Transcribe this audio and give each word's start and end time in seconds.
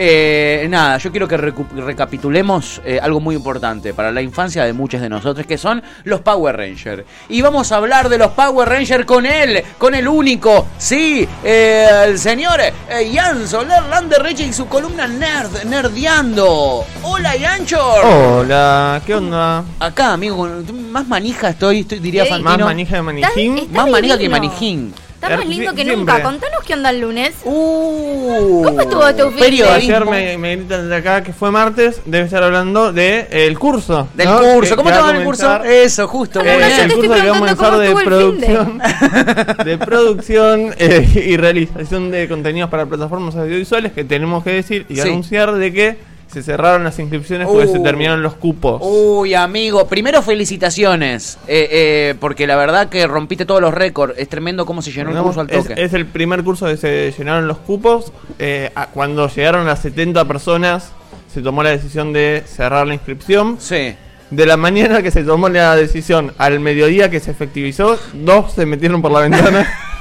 Eh, 0.00 0.68
nada, 0.70 0.96
yo 0.98 1.10
quiero 1.10 1.26
que 1.26 1.36
recapitulemos 1.36 2.80
eh, 2.84 3.00
algo 3.02 3.18
muy 3.18 3.34
importante 3.34 3.92
para 3.92 4.12
la 4.12 4.22
infancia 4.22 4.64
de 4.64 4.72
muchos 4.72 5.00
de 5.00 5.08
nosotros, 5.08 5.44
que 5.44 5.58
son 5.58 5.82
los 6.04 6.20
Power 6.20 6.56
Rangers. 6.56 7.02
Y 7.28 7.42
vamos 7.42 7.72
a 7.72 7.76
hablar 7.78 8.08
de 8.08 8.16
los 8.16 8.30
Power 8.30 8.68
Rangers 8.68 9.04
con 9.04 9.26
él, 9.26 9.60
con 9.76 9.96
el 9.96 10.06
único, 10.06 10.68
sí, 10.78 11.28
eh, 11.42 11.88
el 12.06 12.16
señor 12.16 12.60
eh, 12.60 13.10
Jan 13.12 13.48
Soler 13.48 13.82
Landerreche 13.90 14.46
y 14.46 14.52
su 14.52 14.68
columna 14.68 15.08
Nerd, 15.08 15.64
Nerdeando. 15.64 16.84
Hola, 17.02 17.34
Yanchor. 17.36 18.04
Hola, 18.04 19.02
¿qué 19.04 19.16
onda? 19.16 19.64
Acá, 19.80 20.12
amigo, 20.12 20.48
más 20.92 21.08
manija 21.08 21.48
estoy, 21.48 21.80
estoy 21.80 21.98
diría. 21.98 22.24
Fantino. 22.26 22.50
Más 22.50 22.58
manija 22.60 22.96
de 22.96 23.02
manijín. 23.02 23.68
Más 23.72 23.90
manija 23.90 24.16
que 24.16 24.28
manijín. 24.28 24.94
Está 25.20 25.36
más 25.36 25.46
lindo 25.48 25.72
que 25.74 25.82
Siempre. 25.82 25.96
nunca. 25.96 26.22
Contanos 26.22 26.60
qué 26.64 26.74
onda 26.74 26.90
el 26.90 27.00
lunes. 27.00 27.32
Uh, 27.44 28.62
¿Cómo 28.62 28.80
estuvo 28.80 29.14
tu 29.16 29.30
fin. 29.32 29.64
Ayer 29.64 30.06
me, 30.06 30.38
me 30.38 30.56
gritan 30.56 30.88
de 30.88 30.94
acá 30.94 31.24
que 31.24 31.32
fue 31.32 31.50
martes, 31.50 32.00
debe 32.04 32.26
estar 32.26 32.40
hablando 32.44 32.92
de 32.92 33.20
eh, 33.30 33.46
el 33.46 33.58
curso. 33.58 34.06
Del 34.14 34.28
¿no? 34.28 34.38
curso, 34.40 34.76
¿cómo 34.76 34.88
que 34.90 34.94
te 34.94 35.00
va 35.00 35.06
va 35.06 35.12
a 35.12 35.16
el 35.18 35.24
curso? 35.24 35.64
Eso, 35.64 36.06
justo. 36.06 36.40
eh, 36.40 36.44
no, 36.44 36.66
el 36.66 36.72
estoy 36.72 36.90
curso 36.90 37.00
que 37.14 37.30
va 37.30 37.36
a 37.36 37.38
comenzar 37.40 37.78
de 37.78 37.94
producción, 38.04 38.78
de 39.64 39.78
producción 39.78 40.74
eh, 40.78 41.24
y 41.26 41.36
realización 41.36 42.10
de 42.12 42.28
contenidos 42.28 42.70
para 42.70 42.86
plataformas 42.86 43.34
audiovisuales 43.34 43.92
que 43.92 44.04
tenemos 44.04 44.44
que 44.44 44.50
decir 44.50 44.86
y 44.88 44.94
Sí. 44.94 45.00
anunciar 45.00 45.52
de 45.52 45.72
que 45.72 45.98
se 46.30 46.42
cerraron 46.42 46.84
las 46.84 46.98
inscripciones 46.98 47.48
porque 47.48 47.66
Uh. 47.66 47.72
se 47.72 47.80
terminaron 47.80 48.22
los 48.22 48.34
cupos. 48.34 48.80
Uy, 48.84 49.34
amigo, 49.34 49.86
primero 49.88 50.20
felicitaciones, 50.22 51.38
eh, 51.48 51.68
eh, 51.70 52.14
porque 52.20 52.46
la 52.46 52.56
verdad 52.56 52.88
que 52.88 53.06
rompiste 53.06 53.46
todos 53.46 53.60
los 53.60 53.72
récords. 53.74 54.14
Es 54.18 54.28
tremendo 54.28 54.66
cómo 54.66 54.82
se 54.82 54.92
llenó 54.92 55.10
el 55.10 55.16
No, 55.16 55.22
curso 55.24 55.40
al 55.40 55.50
es, 55.50 55.66
toque. 55.66 55.82
es 55.82 55.94
el 55.94 56.06
primer 56.06 56.44
curso 56.44 56.66
que 56.66 56.76
se 56.76 57.12
llenaron 57.16 57.48
los 57.48 57.58
cupos. 57.58 58.12
Eh, 58.38 58.70
a- 58.74 58.86
cuando 58.88 59.28
llegaron 59.28 59.66
las 59.66 59.80
70 59.80 60.24
personas, 60.26 60.92
se 61.32 61.40
tomó 61.42 61.62
la 61.62 61.70
decisión 61.70 62.12
de 62.12 62.42
cerrar 62.46 62.86
la 62.86 62.94
inscripción. 62.94 63.56
Sí. 63.58 63.94
De 64.30 64.44
la 64.44 64.58
mañana 64.58 65.02
que 65.02 65.10
se 65.10 65.24
tomó 65.24 65.48
la 65.48 65.74
decisión 65.74 66.34
al 66.36 66.60
mediodía 66.60 67.08
que 67.10 67.18
se 67.20 67.30
efectivizó, 67.30 67.98
dos 68.12 68.52
se 68.52 68.66
metieron 68.66 69.00
por 69.00 69.10
la 69.12 69.20
ventana. 69.20 69.66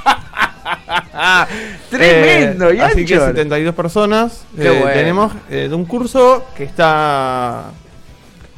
Tremendo, 1.90 2.70
Eh, 2.70 2.82
Así 2.82 3.06
que 3.06 3.14
Yanchor. 3.16 3.28
72 3.30 3.76
personas 3.76 4.46
eh, 4.58 4.70
bueno. 4.70 4.86
tenemos 4.94 5.34
eh, 5.50 5.68
de 5.70 5.76
un 5.76 5.86
curso 5.86 6.46
que 6.56 6.64
está 6.64 7.66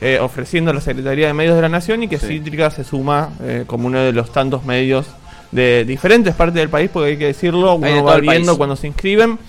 eh, 0.02 0.20
ofreciendo 0.22 0.72
la 0.74 0.82
Secretaría 0.82 1.28
de 1.28 1.34
Medios 1.34 1.56
de 1.56 1.62
la 1.62 1.70
Nación 1.70 2.04
y 2.04 2.08
que 2.08 2.18
Sí. 2.20 2.28
Cítrica 2.28 2.70
se 2.72 2.84
suma 2.84 3.30
como 3.68 3.88
uno 3.88 4.00
de 4.00 4.14
los 4.14 4.32
tantos 4.32 4.66
medios 4.66 5.06
de 5.52 5.84
diferentes 5.84 6.36
partes 6.36 6.56
del 6.56 6.70
país, 6.70 6.90
porque 6.94 7.10
hay 7.10 7.18
que 7.18 7.26
decirlo, 7.28 7.74
uno 7.76 8.04
va 8.04 8.18
viendo 8.20 8.46
país. 8.52 8.58
cuando 8.58 8.76
se 8.76 8.88
inscriben. 8.88 9.40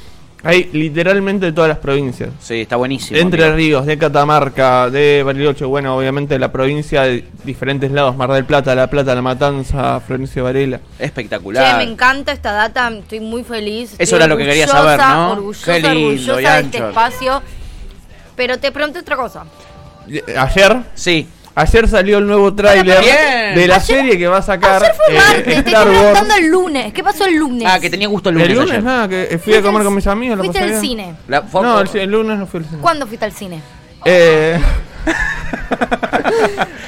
Hay 0.42 0.70
literalmente 0.72 1.46
de 1.46 1.52
todas 1.52 1.68
las 1.68 1.78
provincias. 1.78 2.30
Sí, 2.40 2.62
está 2.62 2.76
buenísimo. 2.76 3.18
Entre 3.18 3.44
amigo. 3.44 3.56
Ríos, 3.56 3.86
de 3.86 3.98
Catamarca, 3.98 4.88
de 4.88 5.22
Bariloche, 5.22 5.64
bueno, 5.66 5.96
obviamente 5.96 6.38
la 6.38 6.50
provincia 6.50 7.02
de 7.02 7.24
diferentes 7.44 7.90
lados, 7.90 8.16
Mar 8.16 8.30
del 8.32 8.46
Plata, 8.46 8.74
La 8.74 8.88
Plata, 8.88 9.14
La 9.14 9.22
Matanza, 9.22 10.00
Florencio 10.00 10.44
Varela. 10.44 10.80
Espectacular. 10.98 11.78
Che, 11.78 11.84
me 11.84 11.90
encanta 11.92 12.32
esta 12.32 12.52
data, 12.52 12.88
estoy 12.88 13.20
muy 13.20 13.44
feliz. 13.44 13.92
Eso 13.92 14.02
estoy 14.02 14.16
era 14.16 14.26
lo 14.26 14.36
que 14.36 14.46
quería 14.46 14.64
orgullosa, 14.64 14.96
saber, 14.96 15.16
¿no? 15.16 15.32
Orgullosa, 15.32 15.72
Qué 15.72 15.80
lindo, 15.80 16.32
orgullosa 16.34 16.54
de 16.54 16.60
este 16.62 16.78
espacio. 16.78 17.42
Pero 18.34 18.58
te 18.58 18.72
pregunto 18.72 18.98
otra 19.00 19.16
cosa. 19.16 19.44
Ayer, 20.36 20.78
Sí. 20.94 21.28
Ayer 21.54 21.88
salió 21.88 22.18
el 22.18 22.26
nuevo 22.26 22.54
tráiler 22.54 23.00
Bien. 23.00 23.54
de 23.54 23.66
la 23.66 23.76
Ayer- 23.76 23.86
serie 23.96 24.18
que 24.18 24.26
va 24.28 24.38
a 24.38 24.42
sacar 24.42 24.82
Ayer 24.82 24.94
fue 24.94 25.14
eh, 25.14 25.18
martes, 25.18 25.44
te 25.44 25.52
Star 25.52 25.66
estoy 25.66 25.84
Wars. 25.84 25.96
preguntando 26.12 26.34
el 26.34 26.46
lunes. 26.50 26.92
¿Qué 26.92 27.02
pasó 27.04 27.24
el 27.26 27.34
lunes? 27.36 27.68
Ah, 27.70 27.78
que 27.80 27.90
tenía 27.90 28.08
gusto 28.08 28.28
el 28.30 28.36
lunes. 28.36 28.48
El 28.50 28.54
lunes 28.56 28.70
ayer. 28.72 28.82
nada, 28.84 29.08
que 29.08 29.40
fui 29.42 29.54
a 29.54 29.62
comer 29.62 29.82
con 29.84 29.94
mis 29.94 30.06
amigos. 30.06 30.38
la 30.38 30.44
Fuiste 30.44 30.58
pasé 30.60 30.64
al 30.74 30.80
bien. 30.80 30.90
cine. 30.90 31.14
La- 31.28 31.42
fue- 31.42 31.62
No, 31.62 31.80
el, 31.80 31.88
el 31.94 32.10
lunes 32.10 32.38
no 32.38 32.46
fui 32.46 32.58
al 32.60 32.66
cine. 32.66 32.80
¿Cuándo 32.80 33.06
fuiste 33.06 33.24
al 33.24 33.32
cine? 33.32 33.60
Eh, 34.04 34.58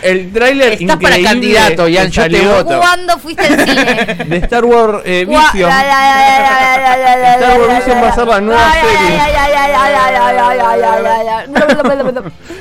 el 0.02 0.32
tráiler 0.32 0.72
Estás 0.72 0.96
para 0.96 1.18
increíble 1.18 1.24
candidato, 1.28 1.84
que 1.86 1.92
Ian, 1.92 2.10
yo 2.10 2.22
te 2.22 2.30
salió 2.36 2.54
voto. 2.54 2.78
¿Cuándo 2.78 3.18
fuiste 3.18 3.42
al 3.46 3.64
cine? 3.68 3.84
De 4.26 4.36
Star 4.38 4.64
Wars 4.64 4.98
eh, 5.04 5.26
Gua- 5.28 5.52
Vision. 5.52 5.68
la, 5.68 5.82
la, 5.84 5.88
la, 5.88 6.16
la, 6.16 6.76
la, 6.78 6.78
la, 6.78 6.96
la, 6.96 7.16
la, 7.16 7.34
Star 7.34 7.60
Wars 7.60 7.68
la, 7.72 7.78
Vision 7.80 8.02
va 8.02 8.08
a 8.08 8.14
ser 8.14 8.26
la 8.26 8.40
nueva 8.40 8.72
serie. 8.72 9.18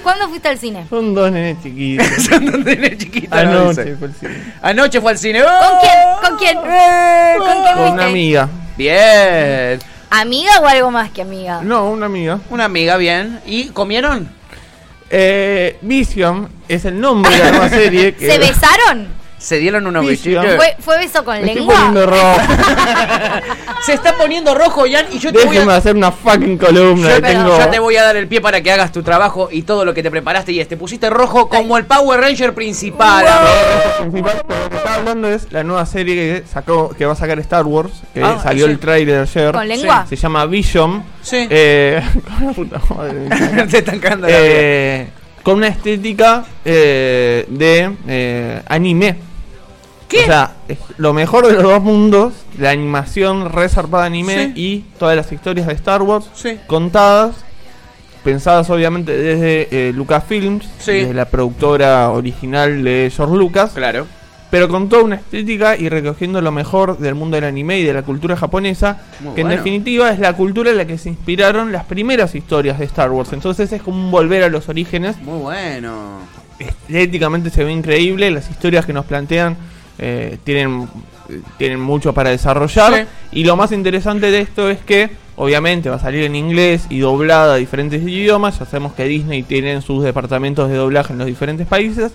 ¿Cuándo 0.03 0.29
fuiste 0.29 0.47
al 0.47 0.57
cine? 0.57 0.85
Son 0.89 1.13
dos 1.13 1.31
nenes 1.31 1.62
chiquitos. 1.62 2.07
Son 2.29 2.45
donde 2.45 2.73
era 2.73 2.97
chiquita, 2.97 3.44
no 3.44 3.69
Anoche 3.69 3.95
fue 3.95 4.07
el 4.07 4.13
cine. 4.16 4.53
Anoche 4.62 5.01
fue 5.01 5.12
al 5.12 5.17
cine. 5.17 5.41
¿Con 5.41 5.51
¡Oh! 5.51 5.79
quién? 5.81 5.94
¿Con 6.29 6.38
quién? 6.38 6.56
¿Con 6.57 7.63
quién 7.63 7.75
Con 7.78 7.94
una 7.94 8.06
amiga. 8.06 8.50
Bien. 8.78 9.79
¿Amiga 10.09 10.59
o 10.61 10.67
algo 10.67 10.91
más 10.91 11.09
que 11.11 11.22
amiga? 11.22 11.61
No, 11.63 11.90
una 11.90 12.07
amiga. 12.07 12.40
Una 12.50 12.66
amiga, 12.66 12.97
bien. 12.97 13.40
¿Y 13.45 13.69
comieron? 13.69 14.29
Eh, 15.09 15.78
Vision 15.81 16.50
es 16.67 16.85
el 16.85 17.00
nombre 17.00 17.31
de 17.31 17.40
la 17.40 17.51
nueva 17.51 17.69
serie. 17.69 18.13
Que 18.17 18.31
¿Se 18.31 18.38
besaron? 18.38 19.21
¿Se 19.41 19.57
dieron 19.57 19.88
unos 19.88 20.06
Vision. 20.06 20.44
besitos? 20.46 20.63
¿Fue, 20.63 20.75
¿Fue 20.84 20.97
beso 21.00 21.25
con 21.25 21.34
Me 21.34 21.40
estoy 21.47 21.56
lengua? 21.56 21.74
poniendo 21.75 22.06
rojo. 22.06 22.38
Se 23.85 23.94
está 23.94 24.16
poniendo 24.16 24.53
rojo, 24.53 24.84
Jan, 24.90 25.07
y 25.12 25.18
yo 25.18 25.34
te 25.34 25.44
voy 25.46 25.57
a... 25.57 25.75
hacer 25.75 25.96
una 25.96 26.12
fucking 26.12 26.57
columna. 26.59 27.09
Yo, 27.09 27.16
que 27.16 27.22
te- 27.22 27.28
tengo... 27.29 27.57
yo 27.57 27.68
te 27.69 27.79
voy 27.79 27.96
a 27.96 28.03
dar 28.03 28.16
el 28.16 28.28
pie 28.28 28.40
para 28.40 28.62
que 28.62 28.72
hagas 28.72 28.91
tu 28.91 29.02
trabajo 29.02 29.50
y 29.52 29.63
todo 29.63 29.84
lo 29.84 29.96
que 29.96 30.03
te 30.03 30.12
preparaste 30.12 30.52
y 30.52 30.59
este 30.59 30.78
pusiste 30.78 31.09
rojo 31.09 31.50
como 31.50 31.75
el 31.78 31.85
Power 31.85 32.19
Ranger 32.22 32.53
principal. 32.53 33.25
pero 34.06 34.24
lo 34.62 34.69
que 34.69 34.75
estaba 34.78 34.96
hablando 34.97 35.28
es 35.28 35.52
la 35.52 35.63
nueva 35.63 35.85
serie 35.88 36.13
que 36.16 36.47
sacó, 36.47 36.90
que 36.96 37.06
va 37.08 37.13
a 37.13 37.16
sacar 37.16 37.40
Star 37.40 37.66
Wars, 37.66 37.91
que 38.13 38.22
Ah, 38.23 38.40
salió 38.44 38.66
sí. 38.68 38.72
el 38.73 38.79
trailer 38.79 39.22
ayer. 39.22 39.52
¿Con 39.52 39.68
lengua? 39.68 40.06
Se 40.08 40.16
llama 40.16 40.46
Vision. 40.46 41.03
Sí. 41.23 41.47
Eh, 41.50 42.00
con 42.38 42.46
la 42.47 42.53
puta 42.53 42.81
madre. 42.96 43.66
Te 43.72 43.78
están 43.79 43.97
cagando. 44.00 44.28
Eh, 44.29 45.08
con 45.41 45.56
una 45.56 45.69
estética 45.69 46.46
eh, 46.63 47.46
de 47.50 47.91
eh, 48.08 48.62
anime. 48.68 49.31
¿Qué? 50.11 50.23
O 50.23 50.25
sea, 50.25 50.51
es 50.67 50.77
lo 50.97 51.13
mejor 51.13 51.47
de 51.47 51.53
los 51.53 51.63
dos 51.63 51.81
mundos, 51.81 52.33
la 52.59 52.69
animación 52.72 53.49
resarpada 53.51 54.03
anime 54.05 54.47
Sí. 54.47 54.61
y 54.61 54.79
todas 54.99 55.16
las 55.16 55.31
historias 55.31 55.66
de 55.67 55.73
Star 55.73 56.01
Wars 56.01 56.29
Sí. 56.33 56.59
contadas, 56.67 57.35
pensadas 58.23 58.69
obviamente 58.69 59.16
desde 59.16 59.67
eh, 59.72 59.94
Lucasfilms, 59.94 60.66
Sí. 60.79 60.91
desde 60.91 61.13
la 61.13 61.25
productora 61.25 62.09
original 62.09 62.83
de 62.83 63.11
George 63.16 63.35
Lucas, 63.38 63.72
Claro. 63.73 64.05
pero 64.51 64.67
con 64.67 64.89
toda 64.89 65.03
una 65.03 65.16
estética 65.16 65.77
y 65.77 65.88
recogiendo 65.89 66.41
lo 66.41 66.51
mejor 66.51 66.97
del 66.97 67.16
mundo 67.16 67.35
del 67.35 67.45
anime 67.45 67.79
y 67.79 67.83
de 67.83 67.93
la 67.93 68.03
cultura 68.03 68.35
japonesa, 68.35 68.99
Muy 69.22 69.33
que 69.33 69.41
bueno. 69.43 69.51
en 69.51 69.57
definitiva 69.57 70.11
es 70.11 70.19
la 70.19 70.33
cultura 70.33 70.72
en 70.72 70.78
la 70.78 70.85
que 70.85 70.97
se 70.97 71.07
inspiraron 71.09 71.72
las 71.72 71.85
primeras 71.85 72.35
historias 72.35 72.78
de 72.79 72.85
Star 72.85 73.09
Wars. 73.11 73.31
Entonces 73.33 73.72
es 73.72 73.81
como 73.81 73.97
un 74.05 74.11
volver 74.11 74.43
a 74.43 74.49
los 74.49 74.67
orígenes. 74.69 75.17
Muy 75.23 75.39
bueno. 75.39 76.19
Estéticamente 76.59 77.49
se 77.49 77.63
ve 77.63 77.72
increíble, 77.72 78.29
las 78.29 78.49
historias 78.51 78.85
que 78.85 78.93
nos 78.93 79.05
plantean 79.05 79.55
eh, 80.00 80.38
tienen, 80.44 80.88
tienen 81.57 81.79
mucho 81.79 82.13
para 82.13 82.29
desarrollar. 82.29 82.94
Sí. 83.31 83.40
Y 83.40 83.44
lo 83.44 83.56
más 83.56 83.72
interesante 83.72 84.31
de 84.31 84.40
esto 84.40 84.69
es 84.69 84.79
que 84.79 85.09
obviamente 85.35 85.90
va 85.90 85.96
a 85.96 86.00
salir 86.00 86.24
en 86.24 86.35
inglés 86.35 86.85
y 86.90 87.00
doblada 87.00 87.53
a 87.53 87.57
diferentes 87.57 88.02
idiomas. 88.03 88.59
Ya 88.59 88.66
sabemos 88.66 88.94
que 88.94 89.06
Disney 89.06 89.44
tiene 89.44 89.81
sus 89.81 90.03
departamentos 90.03 90.69
de 90.69 90.75
doblaje 90.75 91.13
en 91.13 91.19
los 91.19 91.28
diferentes 91.28 91.68
países. 91.68 92.12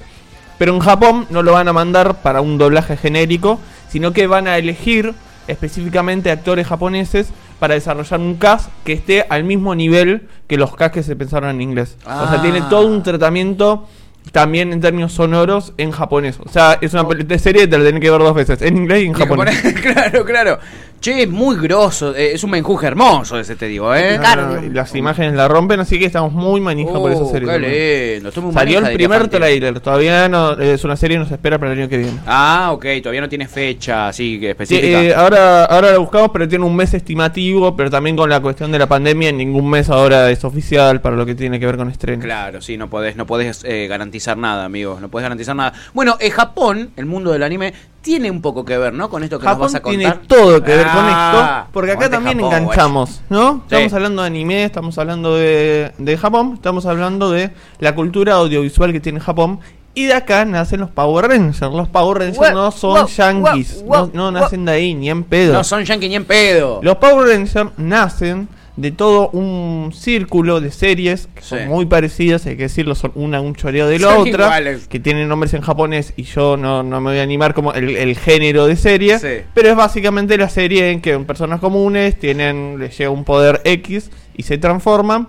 Pero 0.59 0.73
en 0.75 0.81
Japón 0.81 1.27
no 1.31 1.43
lo 1.43 1.53
van 1.53 1.69
a 1.69 1.73
mandar 1.73 2.23
para 2.23 2.41
un 2.41 2.57
doblaje 2.57 2.97
genérico, 2.97 3.61
sino 3.91 4.13
que 4.13 4.27
van 4.27 4.49
a 4.49 4.57
elegir 4.57 5.13
específicamente 5.49 6.31
actores 6.31 6.67
japoneses 6.67 7.29
para 7.59 7.75
desarrollar 7.75 8.21
un 8.21 8.35
cast 8.37 8.71
que 8.85 8.93
esté 8.93 9.25
al 9.29 9.45
mismo 9.45 9.75
nivel 9.75 10.29
que 10.47 10.57
los 10.57 10.75
cast 10.77 10.93
que 10.95 11.03
se 11.03 11.15
pensaron 11.17 11.51
en 11.51 11.61
inglés. 11.61 11.97
O 12.05 12.11
Ah. 12.11 12.29
sea, 12.31 12.43
tiene 12.43 12.63
todo 12.63 12.87
un 12.87 13.03
tratamiento 13.03 13.87
también 14.33 14.73
en 14.73 14.81
términos 14.81 15.13
sonoros 15.13 15.73
en 15.79 15.91
japonés. 15.91 16.39
O 16.45 16.49
sea, 16.49 16.79
es 16.81 16.93
una 16.93 17.03
Oh. 17.03 17.39
serie 17.39 17.63
que 17.63 17.69
te 17.69 17.79
la 17.79 17.85
tenés 17.85 18.01
que 18.01 18.11
ver 18.11 18.21
dos 18.21 18.35
veces, 18.35 18.61
en 18.63 18.77
inglés 18.77 19.03
y 19.05 19.07
en 19.07 19.13
japonés. 19.13 19.55
japonés- 19.63 19.81
claro, 19.95 20.25
claro. 20.25 20.59
Che, 20.99 21.23
es 21.25 21.29
muy 21.29 21.57
grosso. 21.57 22.17
eh, 22.17 22.33
es 22.33 22.43
un 22.43 22.51
menjuje 22.51 22.87
hermoso 22.87 23.39
ese, 23.39 23.55
te 23.55 23.67
digo, 23.67 23.95
¿eh? 23.95 24.19
No, 24.19 24.35
no, 24.35 24.55
no, 24.61 24.65
y 24.67 24.71
las 24.71 24.95
imágenes 24.95 25.35
la 25.35 25.47
rompen, 25.47 25.79
así 25.79 25.99
que 25.99 26.07
estamos 26.07 26.33
muy 26.33 26.59
manija 26.61 26.95
por 26.95 27.13
esa 27.13 27.23
Uh, 27.23 27.31
serie. 27.31 27.47
qué 27.47 27.53
también. 27.53 28.13
lindo. 28.15 28.29
Estoy 28.31 28.43
muy 28.45 28.53
Salió 28.55 28.79
el 28.79 28.93
primer 28.95 29.29
trailer, 29.29 29.79
todavía 29.81 30.27
no 30.29 30.53
es 30.59 30.83
una 30.85 30.97
serie 30.97 31.17
que 31.17 31.21
nos 31.21 31.31
espera 31.31 31.59
para 31.59 31.73
el 31.73 31.79
año 31.81 31.89
que 31.89 31.99
viene. 31.99 32.19
Ah, 32.27 32.71
ok, 32.73 32.87
todavía 33.03 33.21
no 33.21 33.29
tiene 33.29 33.47
fecha 33.47 34.09
así 34.09 34.41
que 34.41 34.47
Sí, 34.47 34.51
específica. 34.53 35.03
eh, 35.03 35.15
ahora, 35.15 35.67
ahora 35.67 35.93
lo 35.93 36.01
buscamos, 36.01 36.31
pero 36.33 36.49
tiene 36.49 36.65
un 36.65 36.75
mes 36.75 36.93
estimativo, 36.95 37.77
pero 37.77 37.91
también 37.91 38.17
con 38.17 38.31
la 38.31 38.41
cuestión 38.41 38.73
de 38.73 38.79
la 38.79 38.87
pandemia, 38.89 39.29
en 39.29 39.37
ningún 39.37 39.69
mes 39.69 39.91
ahora 39.91 40.31
es 40.31 40.45
oficial 40.45 41.03
para 41.03 41.15
lo 41.15 41.27
que 41.27 41.35
tiene 41.35 41.61
que 41.61 41.67
ver 41.67 41.77
con 41.77 41.91
estreno. 41.91 42.23
Claro, 42.23 42.63
sí, 42.63 42.79
no 42.79 42.89
podés, 42.89 43.17
no 43.17 43.27
podés 43.27 43.63
eh, 43.65 43.87
garantizar 43.87 44.16
nada, 44.37 44.65
amigos, 44.65 45.01
no 45.01 45.09
podés 45.09 45.25
garantizar 45.25 45.55
nada. 45.57 45.73
Bueno, 45.95 46.17
eh, 46.21 46.31
Japón, 46.31 46.91
el 46.97 47.07
mundo 47.07 47.33
del 47.33 47.43
anime, 47.43 47.75
tiene 48.01 48.31
un 48.31 48.41
poco 48.41 48.65
que 48.65 48.79
ver, 48.79 48.93
¿no? 48.95 49.11
Con 49.11 49.25
esto 49.25 49.39
que 49.39 49.45
Japón 49.47 49.63
nos 49.65 49.73
vas 49.73 49.81
a 49.81 49.85
tiene 49.85 50.05
contar. 50.05 50.23
todo 50.29 50.63
que 50.63 50.77
ver 50.77 50.87
con 50.87 51.05
Ah, 51.05 51.59
esto, 51.63 51.71
porque 51.73 51.91
acá 51.93 52.05
aguante 52.07 52.17
también 52.17 52.39
Japón, 52.39 52.55
enganchamos, 52.63 53.21
¿no? 53.29 53.63
Estamos 53.65 53.91
Sí. 53.91 53.97
hablando 53.97 54.23
de 54.23 54.27
anime, 54.29 54.65
estamos 54.65 54.97
hablando 54.99 55.35
de, 55.37 55.93
de 55.99 56.17
Japón, 56.17 56.53
estamos 56.55 56.87
hablando 56.87 57.31
de 57.33 57.51
la 57.81 57.95
cultura 57.95 58.35
audiovisual 58.35 58.93
que 58.93 59.01
tiene 59.01 59.19
Japón 59.21 59.59
Y 59.99 60.05
de 60.05 60.13
acá 60.13 60.45
nacen 60.45 60.81
los 60.81 60.91
Power 60.91 61.27
Rangers. 61.27 61.59
Los 61.73 61.89
Power 61.89 62.19
Rangers 62.19 62.53
no 62.53 62.71
son 62.71 63.01
wow, 63.01 63.09
yankees. 63.09 63.83
no, 63.89 64.11
no 64.13 64.31
nacen 64.31 64.67
de 64.67 64.73
ahí 64.73 64.93
ni 64.95 65.09
en 65.09 65.25
pedo. 65.25 65.55
No 65.55 65.65
son 65.65 65.85
yankee 65.87 66.09
ni 66.11 66.17
en 66.17 66.27
pedo. 66.27 66.81
Los 66.83 66.97
Power 66.99 67.27
Rangers 67.27 67.71
nacen 67.79 68.47
de 68.77 68.91
todo 68.91 69.31
un 69.31 69.91
círculo 69.95 70.61
de 70.61 70.71
series 70.71 71.29
que 71.35 71.41
son 71.43 71.61
Sí. 71.61 71.65
muy 71.67 71.87
parecidas, 71.87 72.45
hay 72.47 72.57
que 72.57 72.65
decirlo, 72.65 72.95
son 72.95 73.13
una 73.15 73.41
un 73.41 73.55
choreo 73.55 73.87
de 73.89 73.99
la 73.99 74.09
Son 74.11 74.29
otra, 74.29 74.45
iguales. 74.45 74.87
que 74.89 75.01
tienen 75.01 75.29
nombres 75.29 75.55
en 75.55 75.63
japonés 75.63 76.13
y 76.17 76.25
yo 76.25 76.57
no, 76.59 76.83
no 76.83 77.01
me 77.01 77.13
voy 77.13 77.19
a 77.21 77.23
animar 77.23 77.55
como 77.55 77.73
el, 77.73 77.97
el 77.97 78.17
género 78.19 78.67
de 78.67 78.77
serie, 78.77 79.19
Sí. 79.19 79.45
pero 79.55 79.71
es 79.71 79.77
básicamente 79.77 80.37
la 80.37 80.51
serie 80.51 80.91
en 80.91 81.01
que 81.01 81.19
personas 81.21 81.61
comunes 81.61 82.19
tienen, 82.19 82.79
les 82.79 82.97
llega 82.99 83.09
un 83.11 83.25
poder 83.25 83.63
X 83.65 84.11
y 84.37 84.43
se 84.43 84.59
transforman. 84.59 85.29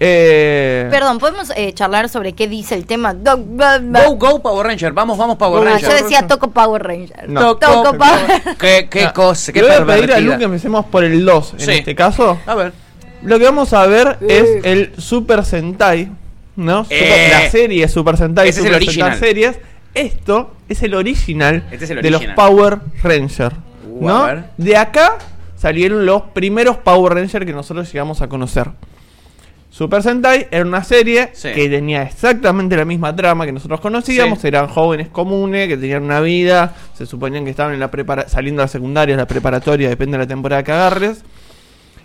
Eh, 0.00 0.86
Perdón, 0.90 1.18
¿podemos 1.18 1.50
eh, 1.56 1.72
charlar 1.74 2.08
sobre 2.08 2.32
qué 2.32 2.46
dice 2.46 2.74
el 2.74 2.86
tema? 2.86 3.14
Do- 3.14 3.36
Go, 3.38 4.14
go, 4.16 4.40
Power 4.42 4.66
Ranger. 4.66 4.92
Vamos, 4.92 5.18
vamos, 5.18 5.36
Power 5.36 5.62
Go, 5.64 5.68
Ah, 5.68 5.72
Ranger. 5.74 5.90
yo 5.90 6.02
decía 6.04 6.26
Toco 6.26 6.50
Power 6.50 6.82
Ranger. 6.82 7.28
No. 7.28 7.56
Toco 7.56 7.96
Power 7.96 8.56
Qué, 8.58 8.88
qué 8.90 9.10
cosa, 9.12 9.52
qué 9.52 9.60
le 9.62 9.80
voy 9.80 9.94
a 9.94 9.96
pedir 9.96 10.12
a. 10.12 10.20
Lu 10.20 10.38
que 10.38 10.44
empecemos 10.44 10.86
por 10.86 11.02
el 11.04 11.24
2 11.24 11.54
en 11.54 11.60
Sí. 11.60 11.70
este 11.72 11.94
caso. 11.94 12.38
A 12.46 12.54
ver. 12.54 12.72
Lo 13.22 13.38
que 13.38 13.44
vamos 13.46 13.72
a 13.72 13.86
ver 13.86 14.18
es 14.28 14.64
el 14.64 14.92
Super 14.98 15.44
Sentai, 15.44 16.08
¿no? 16.54 16.84
Super- 16.84 16.98
Eh. 17.02 17.28
la 17.32 17.50
serie 17.50 17.88
Super 17.88 18.16
Sentai, 18.16 18.48
Ese 18.48 18.60
es 18.60 18.66
el 18.66 18.72
Super 18.72 18.82
original. 18.86 19.10
Sentai 19.12 19.28
series. 19.28 19.58
Esto 19.94 20.52
es 20.68 20.82
el 20.84 20.94
original, 20.94 21.64
Este 21.72 21.84
es 21.86 21.90
el 21.90 22.02
de 22.02 22.10
los 22.10 22.20
original. 22.20 22.36
Power 22.36 22.78
Ranger, 23.02 23.52
Uh, 23.88 24.06
¿no? 24.06 24.16
a 24.18 24.26
ver. 24.26 24.44
De 24.58 24.76
acá 24.76 25.16
salieron 25.56 26.06
los 26.06 26.22
primeros 26.32 26.76
Power 26.76 27.14
Ranger 27.14 27.44
que 27.44 27.52
nosotros 27.52 27.92
llegamos 27.92 28.22
a 28.22 28.28
conocer. 28.28 28.68
Super 29.70 30.02
Sentai 30.02 30.48
era 30.50 30.64
una 30.64 30.82
serie 30.82 31.30
Sí. 31.34 31.50
que 31.54 31.68
tenía 31.68 32.02
exactamente 32.02 32.76
la 32.76 32.84
misma 32.84 33.14
trama 33.14 33.44
que 33.46 33.52
nosotros 33.52 33.80
conocíamos. 33.80 34.40
Sí. 34.40 34.48
Eran 34.48 34.66
jóvenes 34.68 35.08
comunes 35.08 35.68
que 35.68 35.76
tenían 35.76 36.02
una 36.04 36.20
vida. 36.20 36.74
Se 36.94 37.04
suponían 37.06 37.44
que 37.44 37.50
estaban 37.50 37.74
en 37.74 37.80
la 37.80 37.90
prepara 37.90 38.28
saliendo 38.28 38.62
a 38.62 38.64
la 38.64 38.68
secundaria, 38.68 39.16
la 39.16 39.26
preparatoria, 39.26 39.88
depende 39.88 40.16
de 40.16 40.24
la 40.24 40.28
temporada 40.28 40.62
que 40.62 40.72
agarres. 40.72 41.22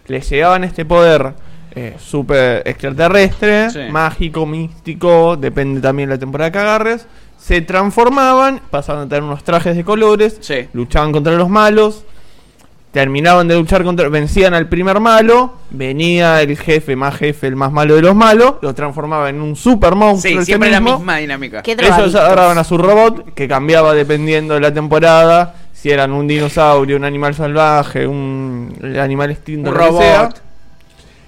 Les 0.07 0.29
llegaban 0.29 0.63
este 0.65 0.83
poder 0.85 1.33
eh, 1.75 1.95
super 1.97 2.61
extraterrestre, 2.67 3.69
Sí. 3.71 3.79
mágico, 3.89 4.45
místico, 4.45 5.35
depende 5.37 5.81
también 5.81 6.09
de 6.09 6.15
la 6.15 6.19
temporada 6.19 6.51
que 6.51 6.59
agarres. 6.59 7.07
Se 7.37 7.61
transformaban, 7.61 8.61
pasaban 8.69 9.05
a 9.05 9.09
tener 9.09 9.23
unos 9.23 9.43
trajes 9.43 9.75
de 9.75 9.83
colores, 9.83 10.39
luchaban 10.73 11.11
contra 11.11 11.33
los 11.33 11.49
malos, 11.49 12.03
terminaban 12.93 13.47
de 13.47 13.55
luchar 13.55 13.83
contra, 13.83 14.07
vencían 14.07 14.53
al 14.53 14.69
primer 14.69 14.99
malo, 14.99 15.55
venía 15.71 16.39
el 16.43 16.55
jefe 16.55 16.95
más 16.95 17.15
jefe, 17.15 17.47
el 17.47 17.55
más 17.55 17.71
malo 17.71 17.95
de 17.95 18.03
los 18.03 18.15
malos, 18.15 18.53
lo 18.61 18.75
transformaba 18.75 19.29
en 19.29 19.41
un 19.41 19.55
super 19.55 19.95
monstruo. 19.95 20.39
Sí, 20.41 20.45
siempre 20.45 20.69
la 20.69 20.79
misma 20.79 21.17
dinámica. 21.17 21.63
Qué 21.63 21.71
Ellos 21.71 22.13
agarraban 22.13 22.59
a 22.59 22.63
su 22.63 22.77
robot, 22.77 23.33
que 23.33 23.47
cambiaba 23.47 23.95
dependiendo 23.95 24.53
de 24.53 24.59
la 24.59 24.71
temporada, 24.71 25.55
si 25.73 25.89
eran 25.89 26.11
un 26.13 26.27
dinosaurio, 26.27 26.95
un 26.95 27.03
animal 27.03 27.33
salvaje, 27.33 28.05
un 28.05 28.71
animal 29.01 29.31
extinto, 29.31 29.71
Un 29.71 29.75
sea. 29.75 29.87
robot. 29.87 30.41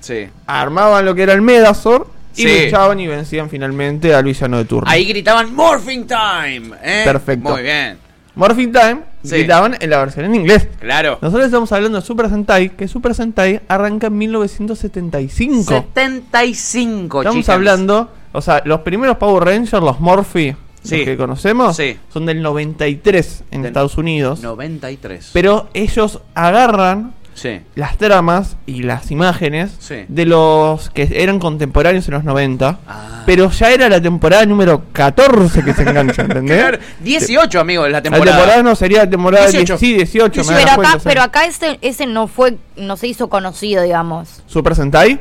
Sí. 0.02 0.28
Armaban 0.46 1.04
lo 1.04 1.16
que 1.16 1.24
era 1.24 1.34
el 1.34 1.42
Megazord 1.42 2.06
y 2.36 2.44
Sí. 2.44 2.66
luchaban 2.66 3.00
y 3.00 3.08
vencían 3.08 3.50
finalmente 3.50 4.14
al 4.14 4.24
villano 4.24 4.58
de 4.60 4.66
turno. 4.66 4.88
Ahí 4.90 5.06
gritaban 5.06 5.52
Morphing 5.56 6.06
Time. 6.06 6.76
¿eh? 6.84 7.02
Perfecto. 7.06 7.50
Muy 7.50 7.64
bien. 7.64 8.05
Morphin 8.36 8.72
Time 8.72 9.02
Sí. 9.24 9.38
gritaban 9.38 9.76
en 9.80 9.90
la 9.90 9.98
versión 10.00 10.26
en 10.26 10.36
inglés. 10.36 10.68
Claro. 10.80 11.18
Nosotros 11.22 11.46
estamos 11.46 11.72
hablando 11.72 12.00
de 12.00 12.06
Super 12.06 12.30
Sentai, 12.30 12.70
que 12.76 12.88
Super 12.88 13.16
Sentai 13.16 13.62
arranca 13.68 14.08
en 14.08 14.18
1975. 14.18 15.74
75, 15.74 17.22
Estamos 17.22 17.40
chicas. 17.42 17.56
hablando, 17.56 18.12
o 18.34 18.42
sea, 18.42 18.62
los 18.66 18.82
primeros 18.82 19.18
Power 19.18 19.44
Rangers, 19.46 19.82
los 19.84 20.00
Morphy, 20.00 20.56
Sí. 20.84 20.98
los 20.98 21.06
que 21.06 21.18
conocemos, 21.18 21.76
Sí. 21.76 21.98
son 22.14 22.26
del 22.28 22.42
93 22.42 23.44
en 23.52 23.62
Del 23.64 23.70
Estados 23.70 23.98
Unidos. 23.98 24.42
93. 24.42 25.32
Pero 25.34 25.70
ellos 25.74 26.20
agarran 26.36 27.14
Sí. 27.36 27.60
las 27.76 27.98
tramas 27.98 28.56
y 28.66 28.82
las 28.84 29.12
imágenes 29.12 29.76
Sí. 29.80 30.06
de 30.08 30.26
los 30.26 30.90
que 30.90 31.08
eran 31.14 31.38
contemporáneos 31.38 32.08
en 32.08 32.14
los 32.16 32.24
90. 32.24 32.80
Ah. 32.88 33.24
Pero 33.26 33.52
ya 33.52 33.72
era 33.72 33.90
la 33.90 34.02
temporada 34.02 34.46
número 34.46 34.84
14 34.94 35.64
que 35.64 35.74
se 35.74 35.82
engancha, 35.84 36.22
¿entendés? 36.24 36.58
Claro, 36.60 36.78
18, 37.02 37.60
amigos, 37.60 37.86
la 37.90 37.98
La 37.98 38.02
temporada. 38.02 38.38
temporada 38.38 38.64
no 38.64 38.76
sería 38.76 39.00
la 39.04 39.10
temporada 39.10 39.48
18. 39.50 39.78
10, 39.78 39.80
sí, 39.80 39.94
18. 39.96 40.44
me 40.46 40.48
Pero 40.56 40.62
acá, 40.64 40.76
cuenta, 40.76 41.00
pero 41.04 41.22
acá 41.22 41.46
ese, 41.46 41.78
ese 41.82 42.08
no 42.08 42.28
fue, 42.28 42.58
no 42.78 42.96
se 42.98 43.08
hizo 43.08 43.28
conocido, 43.30 43.84
digamos. 43.84 44.42
Super 44.48 44.76
Sentai. 44.76 45.20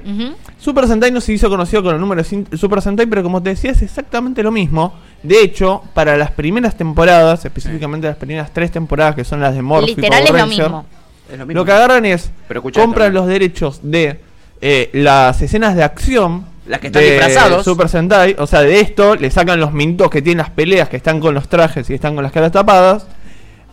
Super 0.59 0.87
Sentai 0.87 1.11
no 1.11 1.21
se 1.21 1.33
hizo 1.33 1.51
conocido 1.51 1.83
con 1.83 1.95
el 1.95 2.01
número 2.01 2.23
Super 2.25 2.81
Sentai, 2.81 3.07
pero 3.07 3.23
como 3.23 3.43
te 3.43 3.51
decía, 3.51 3.73
es 3.73 3.83
exactamente 3.83 4.43
lo 4.43 4.53
mismo. 4.53 4.95
De 5.23 5.41
hecho, 5.43 5.83
para 5.95 6.17
las 6.17 6.31
primeras 6.31 6.77
temporadas, 6.77 7.45
específicamente 7.45 8.07
las 8.07 8.17
primeras 8.17 8.53
tres 8.53 8.71
temporadas 8.71 9.15
que 9.15 9.25
son 9.25 9.41
las 9.41 9.55
de 9.55 9.63
Morphy 9.63 9.95
Literal 9.97 10.11
Power 10.11 10.25
es 10.25 10.31
Ranger, 10.33 10.59
lo 10.71 10.71
mismo. 10.83 10.87
Lo 11.37 11.65
que 11.65 11.73
agarran 11.73 12.05
es 12.05 12.31
Pero 12.49 12.63
compran 12.63 12.93
también. 12.93 13.15
los 13.15 13.27
derechos 13.27 13.81
de 13.83 14.21
eh, 14.61 14.91
las 14.93 15.41
escenas 15.43 15.77
de 15.77 15.83
acción. 15.83 16.47
Las 16.67 16.81
que 16.81 16.87
están 16.87 17.03
de 17.03 17.11
disfrazados. 17.11 17.65
Super 17.65 17.89
Sentai, 17.89 18.37
o 18.39 18.47
sea, 18.47 18.63
de 18.63 18.81
esto 18.81 19.17
le 19.17 19.31
sacan 19.31 19.61
los 19.61 19.73
minutos 19.73 20.11
que 20.11 20.23
tienen 20.23 20.39
las 20.39 20.51
peleas 20.51 20.89
que 20.89 20.97
están 20.97 21.21
con 21.21 21.35
los 21.35 21.49
trajes 21.49 21.91
y 21.91 21.95
están 21.95 22.15
con 22.15 22.25
las 22.25 22.33
caras 22.33 22.53
tapadas. 22.53 23.07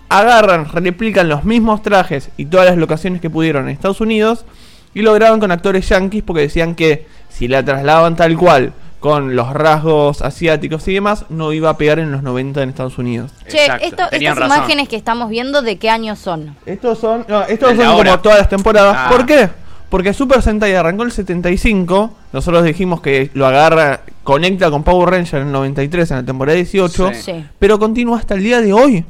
Agarran, 0.09 0.65
replican 0.65 1.29
los 1.29 1.45
mismos 1.45 1.81
trajes 1.81 2.29
y 2.35 2.45
todas 2.45 2.65
las 2.65 2.77
locaciones 2.77 3.21
que 3.21 3.29
pudieron 3.29 3.65
en 3.65 3.69
Estados 3.69 4.01
Unidos 4.01 4.45
y 4.93 5.03
lo 5.03 5.13
graban 5.13 5.39
con 5.39 5.51
actores 5.51 5.87
yankees 5.87 6.23
porque 6.23 6.41
decían 6.41 6.75
que 6.75 7.05
si 7.29 7.47
la 7.47 7.63
trasladaban 7.63 8.17
tal 8.17 8.37
cual 8.37 8.73
con 9.01 9.35
los 9.35 9.51
rasgos 9.51 10.21
asiáticos 10.21 10.87
y 10.87 10.93
demás, 10.93 11.25
no 11.29 11.51
iba 11.51 11.71
a 11.71 11.77
pegar 11.77 11.99
en 11.99 12.11
los 12.11 12.21
90 12.23 12.61
en 12.63 12.69
Estados 12.69 12.97
Unidos. 12.97 13.31
Che, 13.49 13.65
Exacto, 13.65 13.85
esto- 13.85 14.03
estas 14.11 14.37
razón. 14.37 14.57
imágenes 14.57 14.87
que 14.87 14.95
estamos 14.95 15.29
viendo, 15.29 15.61
¿de 15.63 15.77
qué 15.77 15.89
año 15.89 16.15
son? 16.15 16.55
Estos 16.65 16.99
son, 16.99 17.25
no, 17.27 17.41
estos 17.43 17.75
son 17.75 17.97
como 17.97 18.19
todas 18.19 18.37
las 18.37 18.47
temporadas. 18.49 18.95
Ah. 18.97 19.09
¿Por 19.11 19.25
qué? 19.25 19.49
Porque 19.89 20.13
Super 20.13 20.41
Sentai 20.41 20.73
arrancó 20.75 21.01
en 21.01 21.07
el 21.09 21.11
75. 21.13 22.11
Nosotros 22.31 22.63
dijimos 22.63 23.01
que 23.01 23.29
lo 23.33 23.45
agarra, 23.45 24.01
conecta 24.23 24.69
con 24.71 24.83
Power 24.83 25.09
Ranger 25.09 25.41
en 25.41 25.47
el 25.47 25.51
93, 25.51 26.11
en 26.11 26.17
la 26.17 26.23
temporada 26.23 26.55
18. 26.55 27.09
Sí. 27.13 27.21
Sí. 27.21 27.45
Pero 27.59 27.77
continúa 27.79 28.17
hasta 28.19 28.35
el 28.35 28.43
día 28.43 28.61
de 28.61 28.71
hoy. 28.71 29.03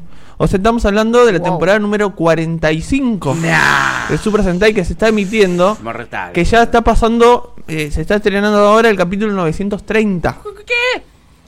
O 0.44 0.48
sea, 0.48 0.58
estamos 0.58 0.84
hablando 0.86 1.24
de 1.24 1.34
la 1.34 1.38
Wow. 1.38 1.48
temporada 1.50 1.78
número 1.78 2.16
45 2.16 3.36
Nah. 3.36 4.10
de 4.10 4.18
Super 4.18 4.44
Sentai 4.44 4.74
que 4.74 4.84
se 4.84 4.94
está 4.94 5.08
emitiendo. 5.10 5.78
Mortal. 5.84 6.32
Que 6.32 6.44
ya 6.44 6.64
está 6.64 6.82
pasando, 6.82 7.54
eh, 7.68 7.92
se 7.92 8.02
está 8.02 8.16
estrenando 8.16 8.58
ahora 8.58 8.90
el 8.90 8.98
capítulo 8.98 9.34
930. 9.34 10.38
¿Qué? 10.66 11.04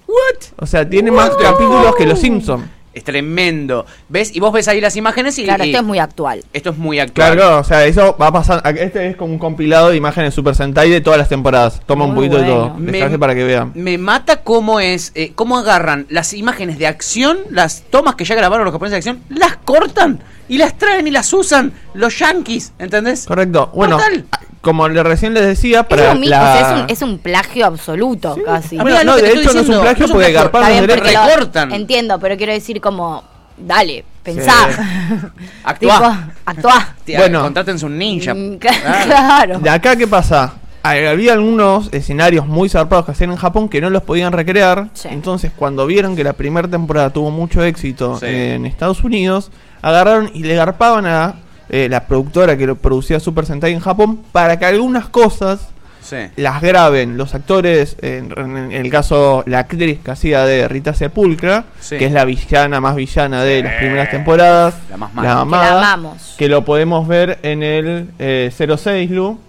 ¿What? 0.07 0.43
O 0.59 0.67
sea, 0.67 0.87
tiene 0.87 1.09
más 1.09 1.31
capítulos 1.31 1.95
que 1.95 2.05
los 2.05 2.19
Simpsons. 2.19 2.65
Es 2.93 3.03
tremendo. 3.03 3.85
¿Ves? 4.09 4.35
Y 4.35 4.39
vos 4.39 4.53
ves 4.53 4.67
ahí 4.67 4.79
las 4.79 4.95
imágenes 4.95 5.37
y. 5.39 5.43
Claro, 5.45 5.63
y- 5.65 5.69
esto 5.69 5.79
es 5.79 5.83
muy 5.83 5.99
actual. 5.99 6.43
esto 6.53 6.69
es 6.69 6.77
muy 6.77 6.99
actual. 6.99 7.33
Claro, 7.35 7.59
o 7.59 7.63
sea, 7.63 7.85
eso 7.85 8.15
va 8.21 8.27
a 8.27 8.31
pasar. 8.31 8.61
Este 8.77 9.09
es 9.09 9.15
como 9.15 9.33
un 9.33 9.39
compilado 9.39 9.89
de 9.89 9.97
imágenes 9.97 10.33
Super 10.33 10.53
Sentai 10.55 10.89
de 10.89 11.01
todas 11.01 11.17
las 11.17 11.29
temporadas. 11.29 11.81
Toma 11.85 12.05
un 12.05 12.13
poquito 12.15 12.37
de 12.37 12.43
bueno. 12.43 12.67
todo. 12.75 12.79
Les 12.79 12.99
traje 12.99 13.17
para 13.19 13.33
que 13.35 13.43
vean. 13.43 13.71
Me 13.75 13.97
mata 13.97 14.37
cómo 14.43 14.79
es, 14.79 15.11
eh, 15.15 15.31
cómo 15.33 15.57
agarran 15.57 16.05
las 16.09 16.33
imágenes 16.33 16.77
de 16.77 16.87
acción, 16.87 17.39
las 17.49 17.81
tomas 17.89 18.15
que 18.15 18.25
ya 18.25 18.35
grabaron 18.35 18.65
los 18.65 18.71
japoneses 18.73 19.03
de 19.03 19.09
acción, 19.09 19.23
las 19.29 19.57
cortan 19.57 20.19
y 20.47 20.57
las 20.57 20.77
traen 20.77 21.07
y 21.07 21.11
las 21.11 21.33
usan 21.33 21.73
los 21.95 22.19
yankees, 22.19 22.73
¿entendés? 22.77 23.25
Correcto. 23.25 23.71
Bueno, 23.73 23.97
Total. 23.97 24.25
Como 24.63 24.87
le 24.89 25.03
recién 25.03 25.33
les 25.35 25.45
decía, 25.45 25.81
Es, 25.81 25.85
para 25.85 26.15
mismo, 26.15 26.29
la... 26.31 26.41
o 26.41 26.57
sea, 26.57 26.61
es, 26.77 26.81
un, 26.83 26.89
es 26.89 27.01
un 27.03 27.17
plagio 27.19 27.65
absoluto, 27.67 28.35
casi. 28.43 28.77
Bueno, 28.77 29.03
no, 29.03 29.15
de 29.17 29.27
hecho 29.33 29.35
no 29.35 29.41
es 29.41 29.47
un 29.47 29.53
diciendo, 29.61 29.81
plagio 29.81 29.99
no 29.99 30.05
es 30.05 30.11
un 30.11 30.15
porque 30.17 30.31
plagio. 30.31 30.39
garparon 30.39 30.67
bien, 30.69 30.81
derechos. 30.87 31.01
porque 31.03 31.13
lo- 31.13 31.27
Recortan. 31.27 31.71
Entiendo, 31.73 32.19
pero 32.19 32.37
quiero 32.37 32.53
decir 32.53 32.81
como, 32.81 33.23
dale, 33.57 34.05
pensá. 34.23 34.53
Actuá. 35.63 35.97
Tipo, 35.97 36.15
actuá. 36.45 36.95
Tía, 37.03 37.19
Bueno. 37.19 37.41
contrátense 37.43 37.85
un 37.85 37.97
ninja. 37.97 38.33
Mm, 38.33 38.57
Claro. 39.05 39.59
De 39.59 39.69
acá, 39.69 39.95
¿qué 39.95 40.07
pasa? 40.07 40.53
Había 40.81 41.33
algunos 41.33 41.87
escenarios 41.93 42.45
muy 42.45 42.67
zarpados 42.67 43.05
que 43.05 43.11
hacían 43.13 43.31
en 43.31 43.37
Japón 43.37 43.69
que 43.69 43.79
no 43.79 43.89
los 43.89 44.03
podían 44.03 44.33
recrear. 44.33 44.89
Sí. 44.93 45.07
Entonces, 45.11 45.51
cuando 45.55 45.85
vieron 45.85 46.15
que 46.15 46.23
la 46.25 46.33
primera 46.33 46.67
temporada 46.67 47.09
tuvo 47.09 47.31
mucho 47.31 47.63
éxito 47.63 48.17
Sí. 48.19 48.25
en 48.27 48.65
Estados 48.65 49.01
Unidos, 49.03 49.49
agarraron 49.81 50.29
y 50.33 50.43
le 50.43 50.55
garpaban 50.55 51.05
a 51.05 51.35
eh, 51.73 51.87
la 51.89 52.05
productora 52.05 52.55
que 52.55 52.67
lo 52.67 52.75
producía 52.75 53.19
Super 53.19 53.45
Sentai 53.47 53.73
en 53.73 53.79
Japón 53.79 54.19
para 54.31 54.57
que 54.59 54.65
algunas 54.65 55.09
cosas 55.09 55.69
Sí. 56.01 56.17
las 56.35 56.61
graben 56.61 57.17
los 57.17 57.33
actores, 57.33 57.95
en, 58.01 58.33
en 58.37 58.71
el 58.73 58.89
caso 58.89 59.41
la 59.47 59.59
actriz 59.59 59.99
que 60.03 60.11
hacía 60.11 60.45
de 60.45 60.67
Rita 60.67 60.93
Sepulcra, 60.93 61.63
Sí. 61.79 61.97
que 61.97 62.05
es 62.07 62.11
la 62.11 62.25
villana 62.25 62.81
más 62.81 62.95
villana 62.97 63.41
de 63.43 63.63
las 63.63 63.75
primeras 63.75 64.11
temporadas, 64.11 64.75
La 64.89 64.97
más 64.97 65.15
la 65.15 65.21
mala. 65.21 65.27
Que 65.29 65.41
amada, 65.41 65.75
la 65.81 65.93
amamos. 65.93 66.35
que 66.37 66.49
lo 66.49 66.65
podemos 66.65 67.07
ver 67.07 67.39
en 67.43 67.63
el 67.63 68.09
eh, 68.19 68.51
06 68.53 69.09
Lu. 69.11 69.39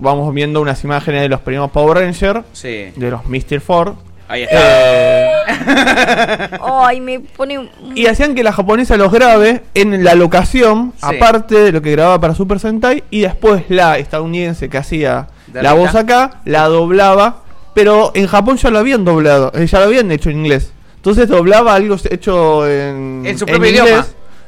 Vamos 0.00 0.32
viendo 0.34 0.60
unas 0.60 0.84
imágenes 0.84 1.22
de 1.22 1.28
los 1.30 1.40
primeros 1.40 1.70
Power 1.72 1.98
Rangers, 1.98 2.44
Sí. 2.52 2.92
de 2.94 3.10
los 3.10 3.24
Mr. 3.26 3.60
Four. 3.60 3.94
Ahí 4.28 4.42
está. 4.42 4.58
Eh, 4.60 5.30
Ay, 6.62 7.00
me 7.00 7.20
pone 7.20 7.58
un... 7.58 7.70
y 7.94 8.06
hacían 8.06 8.34
que 8.34 8.42
la 8.42 8.52
japonesa 8.52 8.96
los 8.96 9.10
grabe 9.12 9.62
en 9.74 10.04
la 10.04 10.14
locación, 10.14 10.92
Sí. 10.98 11.16
aparte 11.16 11.54
de 11.56 11.72
lo 11.72 11.82
que 11.82 11.92
grababa 11.92 12.20
para 12.20 12.34
Super 12.34 12.58
Sentai, 12.60 13.04
y 13.10 13.20
después 13.22 13.64
la 13.68 13.98
estadounidense 13.98 14.68
que 14.68 14.78
hacía 14.78 15.28
De 15.46 15.62
la 15.62 15.72
voz 15.72 15.94
acá, 15.94 16.40
la 16.44 16.64
doblaba 16.68 17.42
pero 17.74 18.10
en 18.14 18.26
Japón 18.26 18.56
ya 18.56 18.70
lo 18.70 18.78
habían 18.80 19.04
doblado, 19.04 19.52
eh, 19.54 19.66
ya 19.66 19.78
lo 19.78 19.84
habían 19.86 20.10
hecho 20.10 20.30
en 20.30 20.38
inglés. 20.38 20.72
Entonces 20.96 21.28
doblaba 21.28 21.74
algo 21.74 21.96
hecho 22.10 22.66
en, 22.68 23.22
En 23.24 23.38
su 23.38 23.46
propio 23.46 23.70
idioma. 23.70 24.04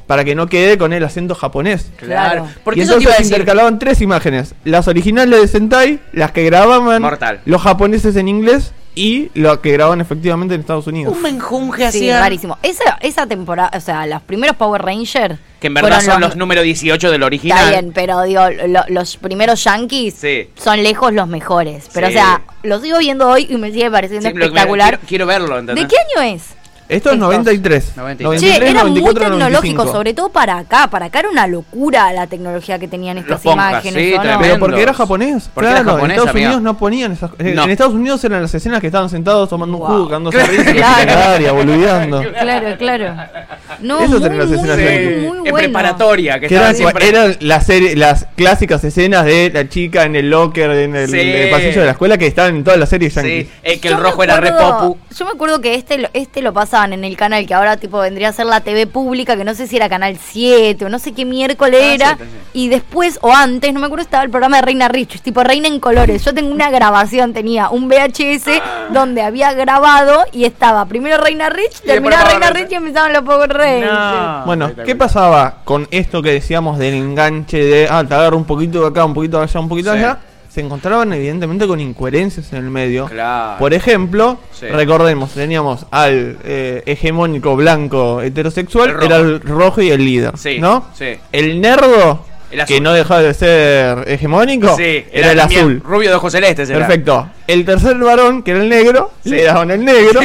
para 0.09 0.25
que 0.25 0.35
no 0.35 0.49
quede 0.49 0.77
con 0.77 0.93
el 0.93 1.05
acento 1.05 1.37
japonés. 1.37 1.93
Claro. 1.97 2.49
Porque 2.65 2.81
y 2.81 2.83
eso 2.83 2.97
te 2.97 3.03
iba 3.05 3.13
a 3.13 3.15
entonces 3.15 3.19
decir. 3.29 3.33
intercalaban 3.41 3.79
tres 3.79 4.01
imágenes: 4.01 4.55
las 4.65 4.89
originales 4.89 5.41
de 5.41 5.47
Sentai, 5.47 6.01
las 6.13 6.33
que 6.33 6.43
grababan 6.45 7.01
Mortal. 7.01 7.41
los 7.45 7.63
japoneses 7.63 8.17
en 8.17 8.27
inglés 8.27 8.73
y 8.95 9.31
lo 9.35 9.61
que 9.61 9.73
grababan 9.73 10.01
efectivamente 10.01 10.55
en 10.55 10.61
Estados 10.61 10.87
Unidos. 10.87 11.15
Un 11.17 11.23
menjunje 11.23 11.83
Sí, 11.93 11.99
hacía. 11.99 12.21
rarísimo. 12.21 12.59
Esa, 12.63 12.99
esa 13.01 13.27
temporada, 13.27 13.71
o 13.77 13.81
sea, 13.81 14.07
los 14.07 14.21
primeros 14.23 14.57
Power 14.57 14.83
Rangers. 14.83 15.39
Que 15.61 15.67
en 15.69 15.75
verdad 15.75 16.01
son 16.01 16.21
los 16.21 16.37
número 16.37 16.63
18 16.63 17.11
del 17.11 17.23
original. 17.23 17.59
Está 17.59 17.71
bien, 17.71 17.93
pero 17.93 18.23
digo, 18.23 18.43
lo- 18.67 18.85
los 18.89 19.17
primeros 19.19 19.63
Yankees 19.65 20.15
Sí. 20.15 20.49
son 20.57 20.83
lejos 20.83 21.13
los 21.13 21.29
mejores. 21.29 21.89
Pero, 21.93 22.09
Sí. 22.09 22.15
o 22.15 22.17
sea, 22.17 22.43
los 22.63 22.81
sigo 22.83 22.99
viendo 22.99 23.29
hoy 23.29 23.47
y 23.49 23.57
me 23.59 23.71
sigue 23.71 23.91
pareciendo 23.91 24.29
Sí, 24.29 24.35
espectacular. 24.37 24.95
quiero, 24.99 25.07
quiero 25.09 25.27
verlo, 25.27 25.59
¿entendés? 25.59 25.87
¿De 25.87 25.95
qué 25.95 25.97
año 26.21 26.35
es? 26.35 26.43
Esto 26.91 27.11
es 27.11 27.15
Estos. 27.15 27.19
93. 27.19 27.93
93. 27.97 28.41
Che, 28.41 28.57
era 28.57 28.85
muy 28.85 29.01
94, 29.01 29.23
tecnológico, 29.23 29.85
95. 29.85 29.93
sobre 29.93 30.15
todo 30.15 30.29
para 30.29 30.59
acá. 30.59 30.89
Para 30.89 31.07
acá 31.07 31.21
era 31.21 31.29
una 31.31 31.47
locura 31.47 32.13
la 32.13 32.27
tecnología 32.27 32.79
que 32.79 32.89
tenían 32.89 33.19
estas 33.19 33.45
Los 33.45 33.55
imágenes. 33.55 33.95
sí, 33.95 34.15
¿o 34.15 34.23
no? 34.25 34.39
Pero 34.41 34.59
porque 34.59 34.83
era 34.83 34.93
japonés. 34.93 35.49
Porque 35.55 35.69
claro, 35.71 35.83
era 35.83 35.91
japonés, 35.93 36.05
en 36.05 36.11
Estados 36.11 36.31
amigo. 36.31 36.47
Unidos 36.47 36.63
no 36.63 36.77
ponían 36.79 37.13
esas 37.13 37.31
eh, 37.39 37.53
No. 37.55 37.65
En 37.65 37.71
Estados 37.71 37.95
Unidos 37.95 38.25
eran 38.25 38.43
las 38.43 38.55
escenas 38.55 38.81
que 38.81 38.87
estaban 38.89 39.09
sentados 39.09 39.49
tomando 39.49 39.77
un 39.79 39.85
jugo, 39.87 40.07
cagándose 40.09 40.39
de 40.39 40.45
risa, 40.47 40.73
Claro. 40.73 41.13
claro. 41.39 41.55
boludeando. 41.55 42.23
Claro, 42.33 42.77
claro. 42.79 43.15
No, 43.81 43.99
Esas 44.01 44.11
muy, 44.11 44.25
eran 44.25 44.39
las 44.39 44.49
muy, 44.49 44.57
escenas 44.59 44.77
muy, 44.77 44.85
de- 44.85 45.17
muy 45.29 45.37
en 45.39 45.43
bueno. 45.43 45.57
preparatoria, 45.57 46.41
que, 46.41 46.47
eran, 46.55 46.75
siempre. 46.75 47.09
eran 47.09 47.37
las, 47.41 47.67
serie- 47.67 47.97
las 47.97 48.27
clásicas 48.37 48.83
escenas 48.85 49.25
de 49.25 49.51
la 49.55 49.69
chica 49.69 50.05
en 50.05 50.17
el 50.17 50.29
locker, 50.29 50.71
en 50.73 50.97
el, 50.97 51.09
Sí. 51.09 51.19
en 51.21 51.29
el 51.45 51.51
pasillo 51.51 51.81
de 51.81 51.87
la 51.87 51.93
escuela, 51.93 52.19
que 52.19 52.27
estaban 52.27 52.57
en 52.57 52.65
todas 52.65 52.79
las 52.79 52.89
series 52.89 53.15
yankees. 53.15 53.47
Sí, 53.47 53.53
eh, 53.63 53.81
que 53.81 53.89
Yo 53.89 53.95
el 53.95 54.01
me 54.03 54.09
rojo 54.11 54.23
era 54.25 54.41
re 54.41 54.49
acuerdo- 54.51 54.79
popu. 54.79 54.99
Yo 55.17 55.25
me 55.25 55.31
acuerdo 55.33 55.61
que 55.61 55.75
este, 55.75 55.99
lo- 55.99 56.09
este 56.13 56.43
lo 56.43 56.53
pasaban 56.81 56.93
en 56.95 57.05
el 57.05 57.17
canal 57.17 57.47
que 57.47 57.53
ahora 57.55 57.77
tipo 57.77 57.99
vendría 57.99 58.29
a 58.31 58.33
ser 58.33 58.47
la 58.47 58.61
TV 58.61 58.87
pública, 58.87 59.37
que 59.37 59.45
no 59.45 59.55
sé 59.55 59.67
si 59.67 59.77
era 59.77 59.89
Canal 59.89 60.17
7 60.19 60.85
o 60.85 60.89
no 60.89 60.99
sé 60.99 61.13
qué 61.13 61.25
miércoles 61.25 61.81
Ah, 61.83 61.95
era. 61.95 62.17
sí, 62.17 62.23
y 62.53 62.69
después, 62.69 63.19
o 63.23 63.33
antes, 63.33 63.73
no 63.75 63.81
me 63.81 63.87
acuerdo, 63.87 64.03
estaba 64.03 64.23
el 64.25 64.31
programa 64.31 64.57
de 64.57 64.63
Reina 64.63 64.89
Rich, 64.89 65.21
tipo 65.21 65.43
Reina 65.45 65.69
en 65.69 65.79
Colores. 65.79 66.25
Yo 66.25 66.33
tengo 66.35 66.51
una 66.53 66.71
grabación, 66.71 67.33
tenía 67.33 67.69
un 67.71 67.89
VHS 67.89 68.63
donde 68.93 69.23
había 69.23 69.53
grabado 69.53 70.25
y 70.33 70.45
estaba 70.47 70.87
primero 70.87 71.19
Reina 71.23 71.51
Rich, 71.51 71.83
terminaba 71.83 72.25
Reina 72.31 72.51
Rich 72.51 72.73
y 72.73 72.75
empezaban 72.77 73.13
los 73.13 73.23
Power 73.23 73.51
Rangers. 73.53 73.93
No. 73.93 74.43
Bueno. 74.47 74.71
¿qué 74.85 74.95
pasaba 74.97 75.57
con 75.65 75.87
esto 75.91 76.23
que 76.23 76.33
decíamos 76.33 76.79
del 76.79 76.95
enganche 76.95 77.59
de, 77.63 77.89
ah, 77.91 78.03
te 78.07 78.15
agarro 78.15 78.37
un 78.37 78.45
poquito 78.45 78.81
de 78.83 78.89
acá, 78.89 79.05
un 79.05 79.15
poquito 79.15 79.37
de 79.39 79.45
allá, 79.45 79.61
un 79.61 79.69
poquito 79.69 79.93
de 79.93 79.99
Sí. 79.99 80.05
allá? 80.05 80.19
Se 80.51 80.61
encontraban 80.61 81.13
evidentemente 81.13 81.67
con 81.67 81.79
incoherencias 81.79 82.53
en 82.53 82.59
el 82.59 82.71
medio. 82.71 83.07
Claro. 83.07 83.59
Por 83.59 83.73
ejemplo, 83.73 84.39
Sí. 84.53 84.67
recordemos, 84.67 85.31
teníamos 85.33 85.87
al 85.93 86.39
eh, 86.45 86.83
hegemónico 86.87 87.55
blanco 87.55 88.21
heterosexual, 88.21 88.97
El 88.99 89.03
era 89.05 89.17
el 89.19 89.41
rojo 89.41 89.81
y 89.81 89.91
el 89.91 90.05
líder, 90.05 90.37
Sí, 90.37 90.59
¿no? 90.59 90.87
sí. 90.93 91.17
El 91.31 91.61
nerdo, 91.61 92.25
El 92.51 92.65
que 92.65 92.81
no 92.81 92.93
dejaba 92.93 93.23
de 93.23 93.33
ser 93.33 94.09
hegemónico, 94.09 94.77
era, 94.77 95.31
el 95.31 95.39
azul. 95.41 95.81
Rubio 95.85 96.11
de 96.11 96.17
ojos 96.17 96.33
celestes. 96.33 96.69
era. 96.69 96.81
Perfecto. 96.81 97.29
El 97.47 97.65
tercer 97.65 97.97
varón, 97.99 98.43
que 98.43 98.51
era 98.51 98.61
el 98.61 98.69
negro, 98.69 99.13
le 99.23 99.45
daban 99.45 99.71
el 99.71 99.85
negro. 99.85 100.21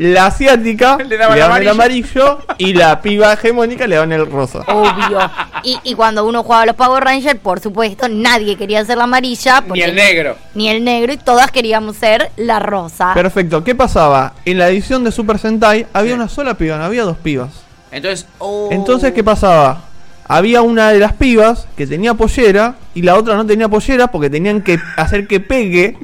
La 0.00 0.26
asiática 0.26 0.96
Le 0.98 1.04
le 1.04 1.16
daban 1.18 1.58
el 1.58 1.62
el 1.64 1.68
amarillo 1.68 2.38
y 2.56 2.72
la 2.72 3.02
piba 3.02 3.34
hegemónica 3.34 3.86
le 3.86 3.96
daban 3.96 4.12
el 4.12 4.30
rosa. 4.30 4.60
Obvio. 4.66 5.18
Y, 5.62 5.78
y 5.84 5.94
cuando 5.94 6.24
uno 6.24 6.42
jugaba 6.42 6.62
a 6.62 6.66
los 6.66 6.74
Power 6.76 7.04
Rangers, 7.04 7.38
por 7.38 7.60
supuesto, 7.60 8.08
nadie 8.08 8.56
quería 8.56 8.82
ser 8.84 8.96
la 8.96 9.04
amarilla. 9.04 9.62
Ni 9.70 9.82
el 9.82 9.94
negro. 9.94 10.36
Ni 10.54 10.68
el 10.70 10.82
negro 10.84 11.12
y 11.12 11.18
todas 11.18 11.50
queríamos 11.50 11.96
ser 11.96 12.30
la 12.36 12.58
rosa. 12.60 13.12
Perfecto. 13.12 13.62
¿Qué 13.62 13.74
pasaba? 13.74 14.32
En 14.46 14.56
la 14.56 14.68
edición 14.70 15.04
de 15.04 15.12
Super 15.12 15.38
Sentai 15.38 15.86
había 15.92 16.12
Sí. 16.12 16.16
una 16.16 16.28
sola 16.28 16.54
piba, 16.54 16.78
no 16.78 16.84
había 16.84 17.02
dos 17.02 17.18
pibas. 17.18 17.50
Entonces, 17.92 18.26
oh. 18.38 18.68
Entonces, 18.72 19.12
¿qué 19.12 19.22
pasaba? 19.22 19.82
Había 20.32 20.62
una 20.62 20.92
de 20.92 21.00
las 21.00 21.14
pibas 21.14 21.66
que 21.76 21.88
tenía 21.88 22.14
pollera 22.14 22.76
y 22.94 23.02
la 23.02 23.16
otra 23.16 23.34
no 23.34 23.44
tenía 23.44 23.68
pollera 23.68 24.12
porque 24.12 24.30
tenían 24.30 24.62
que 24.62 24.78
hacer 24.96 25.26
que 25.26 25.40
pegue 25.40 25.96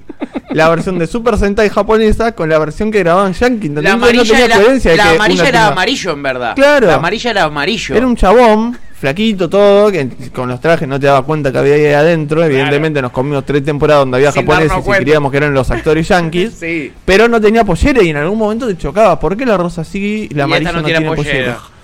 la 0.51 0.69
versión 0.69 0.99
de 0.99 1.07
Super 1.07 1.39
Sentai 1.39 1.69
japonesa 1.69 2.33
con 2.33 2.49
la 2.49 2.59
versión 2.59 2.91
que 2.91 2.99
grababan 2.99 3.35
Yankee. 3.35 3.69
La 3.69 3.93
amarilla, 3.93 4.25
no 4.25 4.29
tenía 4.29 4.45
era, 4.47 4.57
coherencia 4.57 4.91
de 4.91 4.97
la 4.97 5.03
que 5.05 5.11
amarilla 5.11 5.49
era 5.49 5.67
amarillo, 5.69 6.11
en 6.11 6.23
verdad. 6.25 6.55
Claro. 6.57 6.89
La 6.89 6.95
amarilla 6.95 7.31
era 7.31 7.45
amarillo. 7.45 7.95
Era 7.95 8.05
un 8.05 8.17
chabón, 8.17 8.77
flaquito 8.99 9.49
todo, 9.49 9.93
que 9.93 10.09
con 10.35 10.49
los 10.49 10.61
trajes 10.61 10.89
no 10.89 10.99
te 10.99 11.07
dabas 11.07 11.23
cuenta 11.23 11.53
que 11.53 11.59
había 11.59 11.75
ahí 11.75 11.87
adentro. 11.93 12.43
Evidentemente 12.43 13.01
nos 13.01 13.13
comimos 13.13 13.47
tres 13.47 13.65
temporadas 13.65 14.03
donde 14.03 14.17
había 14.17 14.33
Sin 14.33 14.45
japoneses 14.45 14.79
y 14.85 14.91
creíamos 14.91 15.31
que 15.31 15.37
eran 15.37 15.55
los 15.55 15.71
actores 15.71 16.09
yankees. 16.09 16.55
Sí. 16.59 16.91
Pero 17.05 17.29
no 17.29 17.41
tenía 17.41 17.63
pollera 17.63 18.03
y 18.03 18.09
en 18.09 18.17
algún 18.17 18.39
momento 18.39 18.67
te 18.67 18.77
chocaba. 18.77 19.21
¿Por 19.21 19.37
qué 19.37 19.47
la 19.47 19.57
rosa 19.57 19.85
sí 19.85 20.27
y 20.29 20.35
la 20.35 20.41
y 20.41 20.43
amarilla 20.43 20.73
no, 20.73 20.81
no, 20.81 20.85
tiene 20.85 20.99
tiene 20.99 21.15
pollera. 21.15 21.55
pollera? 21.55 21.76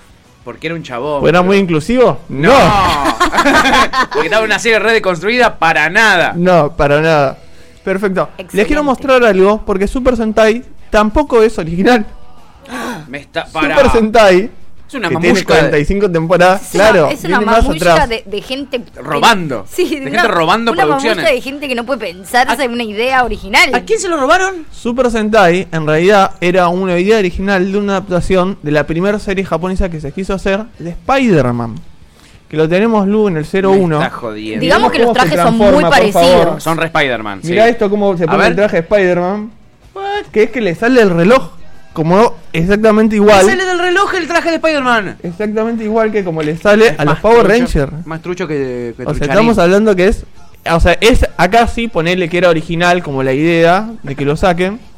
Porque 0.43 0.67
era 0.67 0.75
un 0.75 0.83
chabón. 0.83 1.21
¿Pues 1.21 1.29
¿Era 1.29 1.41
muy 1.41 1.57
inclusivo? 1.57 2.19
No. 2.29 2.51
Porque 4.11 4.27
estaba 4.27 4.43
una 4.43 4.59
serie 4.59 4.79
red 4.79 5.01
construida 5.01 5.57
para 5.57 5.89
nada. 5.89 6.33
No, 6.35 6.75
para 6.75 7.01
nada. 7.01 7.37
Perfecto. 7.83 8.29
Les 8.51 8.65
quiero 8.65 8.83
mostrar 8.83 9.23
algo 9.23 9.63
porque 9.65 9.87
Super 9.87 10.15
Sentai 10.15 10.63
tampoco 10.89 11.41
es 11.43 11.57
original. 11.57 12.05
Me 13.07 13.19
está 13.19 13.45
para. 13.45 13.75
Super 13.75 13.91
Sentai, 13.91 14.51
Es 14.93 14.97
una 14.99 15.09
que 15.09 15.15
tiene 15.17 15.39
de- 15.39 15.45
45 15.45 16.11
temporadas, 16.11 16.61
Es 16.61 16.75
una- 16.75 17.09
es 17.09 17.23
una 17.23 18.07
de, 18.07 18.23
de 18.25 18.41
gente 18.41 18.81
Robando. 19.01 19.65
Sí, 19.71 19.83
De 19.85 19.89
de 19.89 20.01
gente 20.11 20.19
una- 20.19 20.27
robando 20.27 20.71
una 20.71 20.83
producciones. 20.83 21.25
de 21.25 21.41
gente 21.41 21.67
que 21.67 21.75
no 21.75 21.83
puede 21.83 21.99
pensarse 22.13 22.63
en 22.63 22.71
una 22.73 22.83
idea 22.83 23.23
original. 23.23 23.73
¿A 23.73 23.81
quién 23.81 23.99
se 23.99 24.07
lo 24.07 24.17
robaron? 24.17 24.65
Super 24.71 25.09
Sentai 25.09 25.67
en 25.71 25.87
realidad 25.87 26.31
era 26.41 26.67
una 26.67 26.99
idea 26.99 27.17
original 27.17 27.71
de 27.71 27.77
una 27.77 27.93
adaptación 27.93 28.57
de 28.61 28.71
la 28.71 28.85
primera 28.85 29.17
serie 29.19 29.43
japonesa 29.43 29.89
que 29.89 29.99
se 29.99 30.11
quiso 30.11 30.33
hacer 30.35 30.63
de 30.77 30.91
Spider-Man. 30.91 31.75
Que 32.49 32.57
lo 32.57 32.69
tenemos 32.69 33.07
Lu 33.07 33.29
en 33.29 33.37
el 33.37 33.45
01. 33.45 33.97
Me 33.97 34.05
está 34.05 34.15
jodiendo. 34.15 34.61
Digamos 34.61 34.91
que 34.91 34.99
los 34.99 35.11
trajes 35.13 35.39
son 35.41 35.57
muy 35.57 35.83
parecidos. 35.83 36.61
Son 36.61 36.77
re 36.77 36.85
Spider-Man. 36.85 37.39
sí. 37.41 37.49
Mirá 37.49 37.67
esto 37.67 37.89
cómo 37.89 38.15
se 38.15 38.27
pone 38.27 38.45
el 38.45 38.55
traje 38.55 38.75
de 38.77 38.81
Spider-Man. 38.83 39.51
Que 40.31 40.43
es 40.43 40.49
que 40.51 40.61
le 40.61 40.75
sale 40.75 41.01
el 41.01 41.09
reloj 41.09 41.49
como 41.93 42.33
exactamente 42.51 43.15
igual. 43.15 43.45
Sale 43.45 43.65
del 43.65 43.79
reloj 43.79 44.13
el 44.15 44.27
traje 44.27 44.49
de 44.49 44.55
Spider-Man. 44.55 45.17
Exactamente 45.23 45.83
igual 45.83 46.11
que 46.11 46.23
como 46.23 46.41
le 46.41 46.57
sale 46.57 46.95
a 46.97 47.05
los 47.05 47.19
Power 47.19 47.47
Rangers. 47.47 47.91
Más 48.05 48.21
trucho 48.21 48.47
que, 48.47 48.93
que 48.97 49.03
O 49.05 49.13
sea, 49.13 49.27
estamos 49.27 49.57
hablando 49.59 49.95
que 49.95 50.07
es. 50.07 50.25
O 50.71 50.79
sea, 50.79 50.97
es 51.01 51.27
acá 51.37 51.67
sí 51.67 51.87
ponerle 51.87 52.29
que 52.29 52.37
era 52.37 52.49
original 52.49 53.03
como 53.03 53.21
la 53.21 53.33
idea 53.33 53.89
de 54.01 54.15
que 54.15 54.25
lo 54.25 54.35
saquen. 54.35 54.79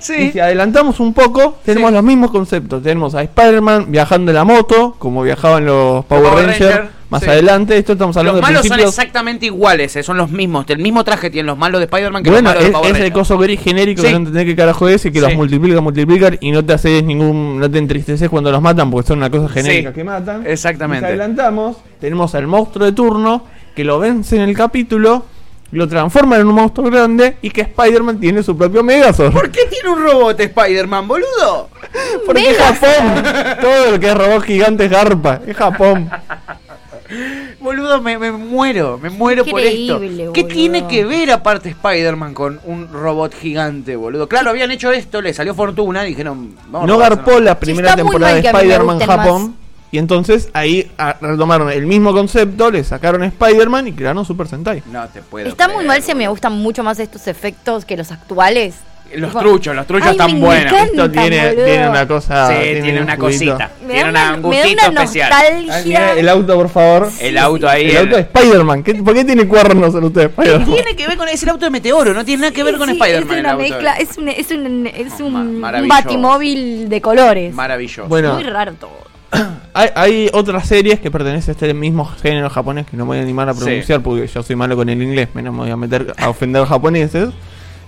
Y 0.00 0.02
Sí. 0.02 0.30
si 0.32 0.40
adelantamos 0.40 1.00
un 1.00 1.14
poco, 1.14 1.56
tenemos 1.64 1.88
Sí. 1.90 1.94
los 1.94 2.04
mismos 2.04 2.30
conceptos. 2.30 2.82
Tenemos 2.82 3.14
a 3.14 3.22
Spider-Man 3.22 3.86
viajando 3.88 4.30
en 4.30 4.34
la 4.36 4.44
moto, 4.44 4.94
como 4.98 5.22
viajaban 5.22 5.64
los 5.64 6.04
Power, 6.04 6.22
Power 6.24 6.46
Rangers. 6.46 6.60
Ranger, 6.60 6.88
más 7.14 7.22
sí. 7.22 7.30
adelante, 7.30 7.78
esto 7.78 7.92
estamos 7.92 8.16
hablando 8.16 8.40
Los 8.40 8.48
de 8.48 8.54
malos 8.54 8.66
son 8.66 8.80
exactamente 8.80 9.46
iguales, 9.46 9.94
eh, 9.96 10.02
son 10.02 10.16
los 10.16 10.30
mismos. 10.30 10.64
El 10.68 10.78
mismo 10.78 11.04
traje 11.04 11.30
tienen 11.30 11.46
los 11.46 11.56
malos 11.58 11.80
de 11.80 11.84
Spider-Man 11.84 12.22
que 12.22 12.30
Bueno, 12.30 12.48
los 12.50 12.54
malos 12.54 12.62
es, 12.62 12.68
de 12.68 12.72
Power 12.72 12.96
es 12.96 13.00
el 13.02 13.12
coso 13.12 13.38
gris 13.38 13.60
genérico 13.60 14.02
Sí. 14.02 14.06
que 14.08 14.12
no 14.12 14.18
entendés 14.18 14.44
qué 14.44 14.56
carajo 14.56 14.88
es 14.88 15.04
y 15.06 15.12
que 15.12 15.20
Sí. 15.20 15.24
los 15.24 15.34
multiplica, 15.34 15.80
multiplican 15.80 16.36
y 16.40 16.50
no 16.50 16.64
te 16.64 16.72
haces 16.72 17.04
ningún. 17.04 17.58
No 17.60 17.70
te 17.70 17.78
entristeces 17.78 18.28
cuando 18.28 18.50
los 18.50 18.60
matan 18.60 18.90
porque 18.90 19.08
son 19.08 19.18
una 19.18 19.30
cosa 19.30 19.48
genérica 19.48 19.92
que 19.92 20.04
matan. 20.04 20.44
Exactamente. 20.46 21.06
Adelantamos, 21.06 21.76
tenemos 22.00 22.34
al 22.34 22.46
monstruo 22.46 22.84
de 22.86 22.92
turno 22.92 23.44
que 23.74 23.84
lo 23.84 23.98
vence 23.98 24.36
en 24.36 24.42
el 24.42 24.56
capítulo, 24.56 25.24
lo 25.72 25.88
transforma 25.88 26.36
en 26.36 26.46
un 26.46 26.54
monstruo 26.54 26.88
grande 26.88 27.36
y 27.42 27.50
que 27.50 27.62
Spider-Man 27.62 28.20
tiene 28.20 28.42
su 28.42 28.56
propio 28.56 28.84
Megazord. 28.84 29.32
¿Por 29.32 29.50
qué 29.50 29.62
tiene 29.68 29.88
un 29.88 30.02
robot 30.04 30.38
Spider-Man, 30.38 31.08
boludo? 31.08 31.68
Porque 32.26 32.50
es 32.50 32.56
Japón. 32.58 33.22
Todo 33.60 33.90
lo 33.90 33.98
que 34.00 34.06
es 34.08 34.14
robot 34.16 34.42
gigante 34.44 34.84
es 34.84 34.90
garpa. 34.90 35.40
Es 35.46 35.56
Japón. 35.56 36.08
Boludo, 37.64 38.02
me, 38.02 38.18
me 38.18 38.30
muero, 38.30 38.98
me 39.02 39.08
muero 39.08 39.42
por 39.42 39.58
esto. 39.58 39.94
Increíble, 39.94 40.28
¿Qué 40.34 40.42
boludo. 40.42 40.54
tiene 40.54 40.86
que 40.86 41.04
ver 41.06 41.30
aparte 41.30 41.70
Spider-Man 41.70 42.34
con 42.34 42.60
un 42.64 42.92
robot 42.92 43.34
gigante, 43.34 43.96
boludo? 43.96 44.28
Claro, 44.28 44.50
habían 44.50 44.70
hecho 44.70 44.92
esto, 44.92 45.22
le 45.22 45.32
salió 45.32 45.54
fortuna 45.54 46.04
y 46.04 46.10
dijeron, 46.10 46.54
vamos 46.68 46.86
No 46.86 46.98
garpó 46.98 47.40
la 47.40 47.58
primera 47.58 47.96
temporada 47.96 48.34
de 48.34 48.40
Spider-Man 48.40 49.00
Japón. 49.00 49.42
más. 49.42 49.50
Y 49.90 49.98
entonces 49.98 50.50
ahí 50.52 50.90
ah, 50.98 51.16
retomaron 51.18 51.70
el 51.70 51.86
mismo 51.86 52.12
concepto, 52.12 52.70
le 52.70 52.84
sacaron 52.84 53.22
Spider-Man 53.22 53.88
y 53.88 53.92
crearon 53.92 54.26
Super 54.26 54.46
Sentai. 54.46 54.82
No 54.92 55.08
te 55.08 55.22
puedo. 55.22 55.48
Está 55.48 55.68
muy 55.68 55.86
mal 55.86 56.02
si 56.02 56.14
me 56.14 56.28
gustan 56.28 56.52
mucho 56.52 56.82
más 56.82 56.98
estos 56.98 57.26
efectos 57.28 57.86
que 57.86 57.96
los 57.96 58.12
actuales. 58.12 58.74
Los 59.16 59.30
Tipo, 59.30 59.40
truchos, 59.40 59.76
los 59.76 59.86
truchos 59.86 60.06
ay, 60.08 60.12
están 60.12 60.40
buenos. 60.40 60.72
Esto 60.72 61.10
tiene, 61.10 61.52
tiene 61.52 61.88
una 61.88 62.06
cosa. 62.08 62.48
Sí, 62.48 62.54
tiene 62.82 62.96
un 62.98 63.02
una 63.04 63.16
cosita. 63.16 63.70
Me 63.86 63.94
Tiene 63.94 64.02
da 64.02 64.08
una- 64.10 64.34
un 64.34 64.48
me 64.50 64.56
da 64.56 64.62
gustito 64.64 64.90
una 64.90 65.02
especial. 65.04 65.32
Ay, 65.32 65.68
mira, 65.86 66.12
el 66.12 66.28
auto, 66.28 66.54
por 66.56 66.68
favor. 66.68 67.10
El 67.20 67.38
auto 67.38 67.68
ahí. 67.68 67.84
El 67.84 67.90
el- 67.90 67.96
auto 67.98 68.16
de 68.16 68.22
Spider-Man. 68.22 68.82
¿Qué- 68.82 68.94
¿Por 68.94 69.14
qué 69.14 69.24
tiene 69.24 69.46
cuernos 69.46 69.94
en 69.94 70.04
usted, 70.04 70.20
¿Qué 70.20 70.26
Spider-Man? 70.42 70.72
tiene 70.74 70.96
que 70.96 71.06
ver 71.06 71.16
con 71.16 71.28
es 71.28 71.42
el 71.42 71.48
auto 71.50 71.64
de 71.64 71.70
Meteoro? 71.70 72.14
No 72.14 72.24
tiene 72.24 72.40
nada 72.42 72.52
que 72.52 72.62
ver 72.64 72.76
con 72.76 72.88
Sí, 72.88 72.94
Spider-Man. 73.00 73.34
Es 73.36 73.40
una 73.44 73.56
mezcla, 73.56 73.92
es 73.94 74.18
un, 74.18 74.28
es 74.28 74.50
un, 74.50 74.86
es 74.86 75.20
un, 75.20 75.34
un 75.36 75.88
batimóvil 75.88 76.88
de 76.88 77.00
colores. 77.00 77.54
Maravilloso. 77.54 78.08
Bueno, 78.08 78.34
Muy 78.34 78.44
raro 78.44 78.72
todo. 78.74 79.04
hay, 79.74 79.88
hay 79.94 80.30
otras 80.32 80.66
series 80.68 81.00
que 81.00 81.10
pertenecen 81.10 81.50
a 81.50 81.52
este 81.52 81.74
mismo 81.74 82.04
género 82.04 82.48
japonés 82.50 82.86
que 82.86 82.96
no 82.96 83.04
me 83.04 83.08
voy 83.08 83.18
a 83.18 83.22
animar 83.22 83.48
a 83.48 83.54
Sí. 83.54 83.60
pronunciar 83.64 84.00
porque 84.00 84.26
yo 84.28 84.42
soy 84.42 84.54
malo 84.56 84.76
con 84.76 84.88
el 84.88 85.02
inglés, 85.02 85.28
menos 85.34 85.52
me 85.52 85.60
voy 85.60 85.70
a 85.70 85.76
meter 85.76 86.14
a 86.18 86.28
ofender 86.28 86.64
japoneses. 86.64 87.30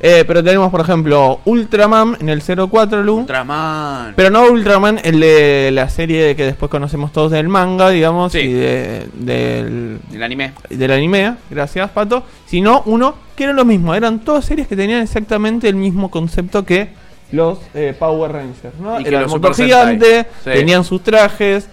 Eh, 0.01 0.25
pero 0.27 0.45
tenemos, 0.45 0.71
por 0.71 0.81
ejemplo, 0.83 1.41
Ultraman 1.47 2.19
en 2.21 2.29
el 2.29 2.43
04 2.43 3.03
Lu. 3.03 3.21
Ultraman. 3.21 4.13
Pero 4.15 4.31
no 4.31 4.43
Ultraman, 4.51 5.01
el 5.03 5.21
de 5.21 5.71
la 5.73 5.89
serie 5.89 6.37
que 6.37 6.45
después 6.45 6.71
conocemos 6.71 7.13
todos 7.13 7.31
del 7.33 7.49
manga, 7.49 7.89
digamos, 7.91 8.33
Sí. 8.33 8.41
y 8.41 8.53
de- 8.53 9.09
del, 9.15 9.99
El 10.13 10.23
anime. 10.23 10.53
del 10.69 10.91
anime, 10.93 11.35
gracias 11.51 11.91
Pato, 11.91 12.25
sino 12.45 12.83
uno 12.87 13.15
que 13.35 13.45
era 13.45 13.53
lo 13.55 13.65
mismo, 13.65 13.95
eran 13.95 14.21
todas 14.21 14.45
series 14.45 14.67
que 14.69 14.77
tenían 14.77 15.01
exactamente 15.03 15.69
el 15.69 15.77
mismo 15.77 16.11
concepto 16.11 16.65
que 16.65 16.91
los 17.33 17.59
eh, 17.75 17.95
Power 17.99 18.33
Rangers, 18.33 18.79
¿no? 18.79 18.99
Era 18.99 19.19
el 19.19 19.23
los 19.25 19.33
motor 19.33 19.55
gigante, 19.55 20.27
Sí. 20.45 20.51
tenían 20.51 20.85
sus 20.85 21.03
trajes, 21.03 21.69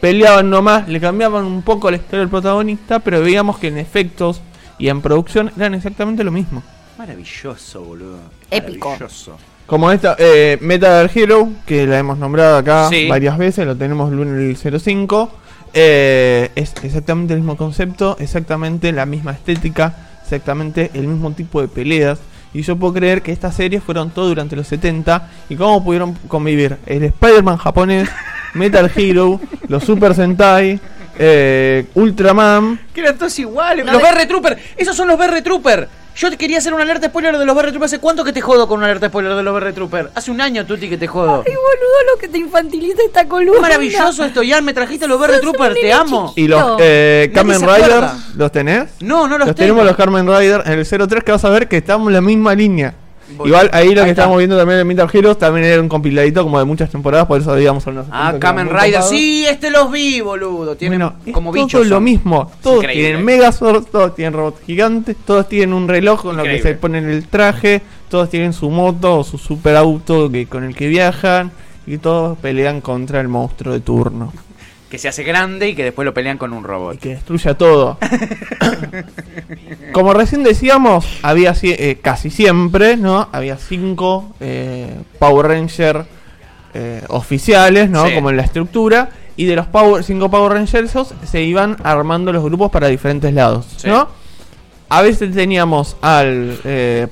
peleaban 0.00 0.48
nomás, 0.48 0.88
le 0.88 1.00
cambiaban 1.00 1.44
un 1.44 1.62
poco 1.62 1.90
la 1.90 1.96
historia 1.96 2.20
del 2.20 2.28
protagonista, 2.28 3.00
pero 3.00 3.20
veíamos 3.20 3.58
que 3.58 3.68
en 3.68 3.78
efectos 3.78 4.40
y 4.78 4.88
en 4.88 5.00
producción 5.02 5.50
eran 5.56 5.74
exactamente 5.74 6.22
lo 6.24 6.30
mismo. 6.30 6.62
Maravilloso, 6.98 7.80
boludo. 7.82 8.18
Épico. 8.50 8.90
Maravilloso. 8.90 9.38
Como 9.66 9.90
esta, 9.92 10.16
eh, 10.18 10.58
Metal 10.60 11.10
Hero, 11.14 11.48
que 11.66 11.86
la 11.86 11.98
hemos 11.98 12.18
nombrado 12.18 12.56
acá 12.56 12.88
Sí. 12.88 13.06
varias 13.08 13.36
veces, 13.38 13.66
lo 13.66 13.76
tenemos 13.76 14.10
lunes 14.10 14.64
el 14.64 14.80
05. 14.80 15.30
eh, 15.74 16.50
es 16.54 16.72
exactamente 16.82 17.34
el 17.34 17.40
mismo 17.40 17.56
concepto, 17.58 18.16
exactamente 18.18 18.90
la 18.90 19.04
misma 19.04 19.32
estética, 19.32 19.94
exactamente 20.22 20.90
el 20.94 21.06
mismo 21.06 21.30
tipo 21.32 21.60
de 21.60 21.68
peleas. 21.68 22.18
Y 22.54 22.62
yo 22.62 22.74
puedo 22.76 22.94
creer 22.94 23.20
que 23.20 23.32
estas 23.32 23.54
series 23.54 23.82
fueron 23.82 24.08
todo 24.10 24.28
durante 24.28 24.56
los 24.56 24.66
70 24.66 25.28
y 25.50 25.56
cómo 25.56 25.84
pudieron 25.84 26.14
convivir 26.26 26.78
el 26.86 27.04
Spider-Man 27.04 27.58
japonés, 27.58 28.08
Metal 28.54 28.90
Hero, 28.96 29.38
los 29.68 29.84
Super 29.84 30.14
Sentai, 30.14 30.80
eh, 31.18 31.84
Ultraman. 31.94 32.80
Que 32.94 33.02
eran 33.02 33.18
todos 33.18 33.38
iguales. 33.38 33.84
No 33.84 33.92
los 33.92 34.00
BR 34.02 34.24
Trooper. 34.26 34.58
Esos 34.74 34.96
son 34.96 35.06
los 35.08 35.18
BR 35.18 35.42
Trooper. 35.42 35.86
Yo 36.18 36.30
te 36.30 36.36
quería 36.36 36.58
hacer 36.58 36.74
una 36.74 36.82
alerta 36.82 37.06
spoiler 37.06 37.38
de 37.38 37.46
los 37.46 37.54
BR 37.54 37.68
Trooper. 37.70 37.84
¿Hace 37.84 38.00
cuánto 38.00 38.24
que 38.24 38.32
te 38.32 38.40
jodo 38.40 38.66
con 38.66 38.78
una 38.78 38.86
alerta 38.86 39.06
spoiler 39.06 39.36
de 39.36 39.42
los 39.44 39.54
BR 39.54 39.72
Trooper? 39.72 40.10
Hace 40.16 40.32
un 40.32 40.40
año, 40.40 40.66
Tuti, 40.66 40.88
que 40.88 40.98
te 40.98 41.06
jodo. 41.06 41.44
Ay, 41.46 41.52
boludo, 41.52 42.12
lo 42.12 42.18
que 42.18 42.26
te 42.26 42.38
infantiliza 42.38 43.02
esta 43.06 43.28
columna. 43.28 43.54
Es 43.54 43.62
maravilloso 43.62 44.24
esto, 44.24 44.40
Jan. 44.44 44.64
Me 44.64 44.74
trajiste 44.74 45.06
los 45.06 45.24
Sos 45.24 45.40
Trooper. 45.40 45.74
Te 45.74 45.92
amo. 45.92 46.32
Y 46.34 46.48
los 46.48 46.76
eh, 46.80 47.30
Riders, 47.32 47.62
acuerda. 47.62 48.18
¿los 48.34 48.50
tenés? 48.50 48.88
No, 48.98 49.28
no 49.28 49.38
los, 49.38 49.46
Los 49.46 49.54
tengo. 49.54 49.66
tenemos 49.68 49.84
los 49.86 49.96
Carmen 49.96 50.26
Rider 50.26 50.64
en 50.66 50.72
el 50.72 51.08
03 51.08 51.22
que 51.22 51.30
vas 51.30 51.44
a 51.44 51.50
ver 51.50 51.68
que 51.68 51.76
estamos 51.76 52.08
en 52.08 52.14
la 52.14 52.20
misma 52.20 52.52
línea. 52.52 52.94
Voy. 53.36 53.48
Igual 53.48 53.68
ahí 53.72 53.86
lo 53.86 53.88
Ahí 53.88 53.94
que 53.94 54.00
está. 54.00 54.10
estábamos 54.10 54.38
viendo 54.38 54.56
también 54.56 54.80
en 54.80 54.86
Metal 54.86 55.08
Heroes 55.12 55.38
también 55.38 55.66
era 55.66 55.80
un 55.82 55.88
compiladito 55.88 56.42
como 56.42 56.58
de 56.58 56.64
muchas 56.64 56.90
temporadas, 56.90 57.26
por 57.26 57.40
eso 57.40 57.54
digamos 57.54 57.84
los 57.86 58.06
Ah, 58.10 58.32
70 58.32 58.32
que 58.32 58.38
Kamen 58.40 58.68
Rider. 58.70 59.02
Sí, 59.02 59.44
este 59.48 59.70
los 59.70 59.90
vi, 59.92 60.20
boludo. 60.20 60.76
Tienen 60.76 60.98
Bueno, 61.00 61.14
como 61.32 61.52
todo 61.52 61.62
bichos. 61.64 61.86
lo 61.88 62.00
mismo. 62.00 62.50
Todos 62.62 62.78
increíble. 62.78 63.04
tienen 63.08 63.24
Megazord, 63.24 63.84
todos 63.86 64.14
tienen 64.14 64.32
robots 64.34 64.60
gigantes, 64.66 65.16
todos 65.26 65.48
tienen 65.48 65.72
un 65.74 65.88
reloj 65.88 66.22
con 66.22 66.36
lo 66.36 66.42
que 66.42 66.54
Increíble. 66.56 66.70
se 66.72 66.78
ponen 66.78 67.08
el 67.10 67.26
traje, 67.26 67.82
todos 68.08 68.30
tienen 68.30 68.52
su 68.52 68.70
moto 68.70 69.18
o 69.18 69.24
su 69.24 69.36
super 69.38 69.76
auto 69.76 70.30
que, 70.30 70.46
con 70.46 70.64
el 70.64 70.74
que 70.74 70.88
viajan 70.88 71.50
y 71.86 71.98
todos 71.98 72.38
pelean 72.38 72.80
contra 72.80 73.20
el 73.20 73.28
monstruo 73.28 73.72
de 73.74 73.80
turno 73.80 74.32
Que 74.90 74.98
se 74.98 75.08
hace 75.08 75.22
grande 75.22 75.68
y 75.68 75.74
que 75.74 75.84
después 75.84 76.06
lo 76.06 76.14
pelean 76.14 76.38
con 76.38 76.52
un 76.52 76.64
y 76.64 76.66
robot. 76.66 76.98
que 76.98 77.10
destruya 77.10 77.54
todo. 77.54 77.98
Como 79.92 80.14
recién 80.14 80.42
decíamos, 80.42 81.06
había 81.22 81.54
eh, 81.62 81.98
casi 82.00 82.30
siempre, 82.30 82.96
¿no? 82.96 83.28
Había 83.32 83.56
cinco 83.56 84.34
eh, 84.40 84.94
Power 85.18 85.48
Ranger 85.48 86.06
eh, 86.74 87.02
oficiales, 87.08 87.90
¿no? 87.90 88.06
Sí. 88.06 88.14
Como 88.14 88.30
en 88.30 88.36
la 88.36 88.42
estructura. 88.42 89.10
Y 89.36 89.44
de 89.44 89.56
los 89.56 89.66
Power, 89.66 90.02
cinco 90.02 90.30
Power 90.30 90.52
Rangers 90.52 90.92
se 91.24 91.42
iban 91.42 91.76
armando 91.84 92.32
los 92.32 92.42
grupos 92.42 92.70
para 92.70 92.88
diferentes 92.88 93.32
lados, 93.32 93.66
Sí. 93.76 93.88
¿no? 93.88 94.08
A 94.88 95.02
veces 95.02 95.32
teníamos 95.34 95.96
al 96.00 96.58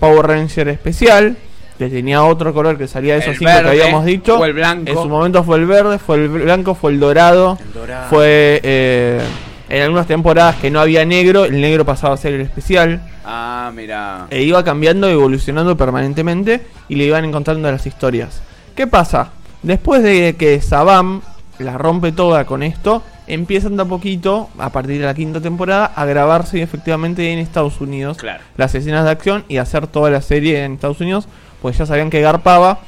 Power 0.01 0.27
Ranger 0.27 0.69
especial, 0.69 1.37
que 1.79 1.89
tenía 1.89 2.25
otro 2.25 2.53
color 2.55 2.79
que 2.79 2.89
salía 2.89 3.15
de 3.15 3.21
esos 3.21 3.33
El 3.33 3.39
cinco 3.39 3.51
verde 3.53 3.63
que 3.77 3.83
habíamos 3.83 4.05
dicho. 4.05 4.39
o 4.39 4.45
el 4.45 4.53
blanco. 4.53 4.91
En 4.91 4.97
su 4.97 5.09
momento 5.09 5.45
fue 5.45 5.59
el 5.59 5.67
verde, 5.67 5.99
fue 5.99 6.17
el 6.17 6.29
blanco, 6.29 6.75
fue 6.75 6.93
el 6.93 7.01
dorado. 7.01 7.59
El 7.61 7.73
dorado. 7.73 8.09
Fue 8.09 8.61
eh, 8.63 9.21
en 9.69 9.83
algunas 9.83 10.07
temporadas 10.07 10.57
que 10.57 10.71
no 10.71 10.81
había 10.81 11.05
negro, 11.05 11.45
el 11.45 11.61
negro 11.61 11.85
pasaba 11.85 12.15
a 12.15 12.17
ser 12.17 12.35
el 12.35 12.41
especial. 12.41 13.01
Ah, 13.25 13.71
mira. 13.75 14.27
E 14.31 14.43
iba 14.43 14.63
cambiando, 14.65 15.09
evolucionando 15.09 15.77
permanentemente 15.77 16.63
y 16.89 16.95
le 16.95 17.05
iban 17.05 17.25
encontrando 17.25 17.71
las 17.71 17.87
historias. 17.87 18.41
¿Qué 18.75 18.87
pasa? 18.87 19.31
Después 19.63 20.03
de 20.03 20.37
que 20.39 20.61
Sabam 20.61 21.23
la 21.59 21.77
rompe 21.79 22.13
toda 22.13 22.45
con 22.45 22.63
esto, 22.63 23.03
empiezan 23.27 23.77
de 23.77 23.83
a 23.83 23.87
poquito, 23.87 24.49
a 24.59 24.71
partir 24.71 25.01
de 25.01 25.07
la 25.07 25.15
quinta 25.15 25.41
temporada, 25.41 25.87
a 25.87 26.05
grabarse 26.05 26.63
efectivamente 26.63 27.33
en 27.33 27.39
Estados 27.41 27.81
Unidos 27.81 28.19
Claro. 28.19 28.45
las 28.57 28.75
escenas 28.77 29.05
de 29.05 29.11
acción 29.11 29.45
y 29.49 29.57
hacer 29.57 29.87
toda 29.89 30.11
la 30.11 30.21
serie 30.21 30.63
en 30.65 30.75
Estados 30.75 31.01
Unidos, 31.01 31.27
pues 31.67 31.79
ya 31.79 31.85
sabían 31.85 32.11
que 32.11 32.21
garpaba. 32.21 32.79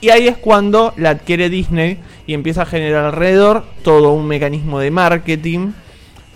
Y 0.00 0.10
ahí 0.10 0.26
es 0.26 0.36
cuando 0.36 0.92
la 0.96 1.10
adquiere 1.10 1.48
Disney 1.48 1.98
y 2.26 2.34
empieza 2.34 2.62
a 2.62 2.66
generar 2.66 3.04
alrededor 3.04 3.64
todo 3.84 4.12
un 4.14 4.26
mecanismo 4.26 4.80
de 4.80 4.90
marketing, 4.90 5.68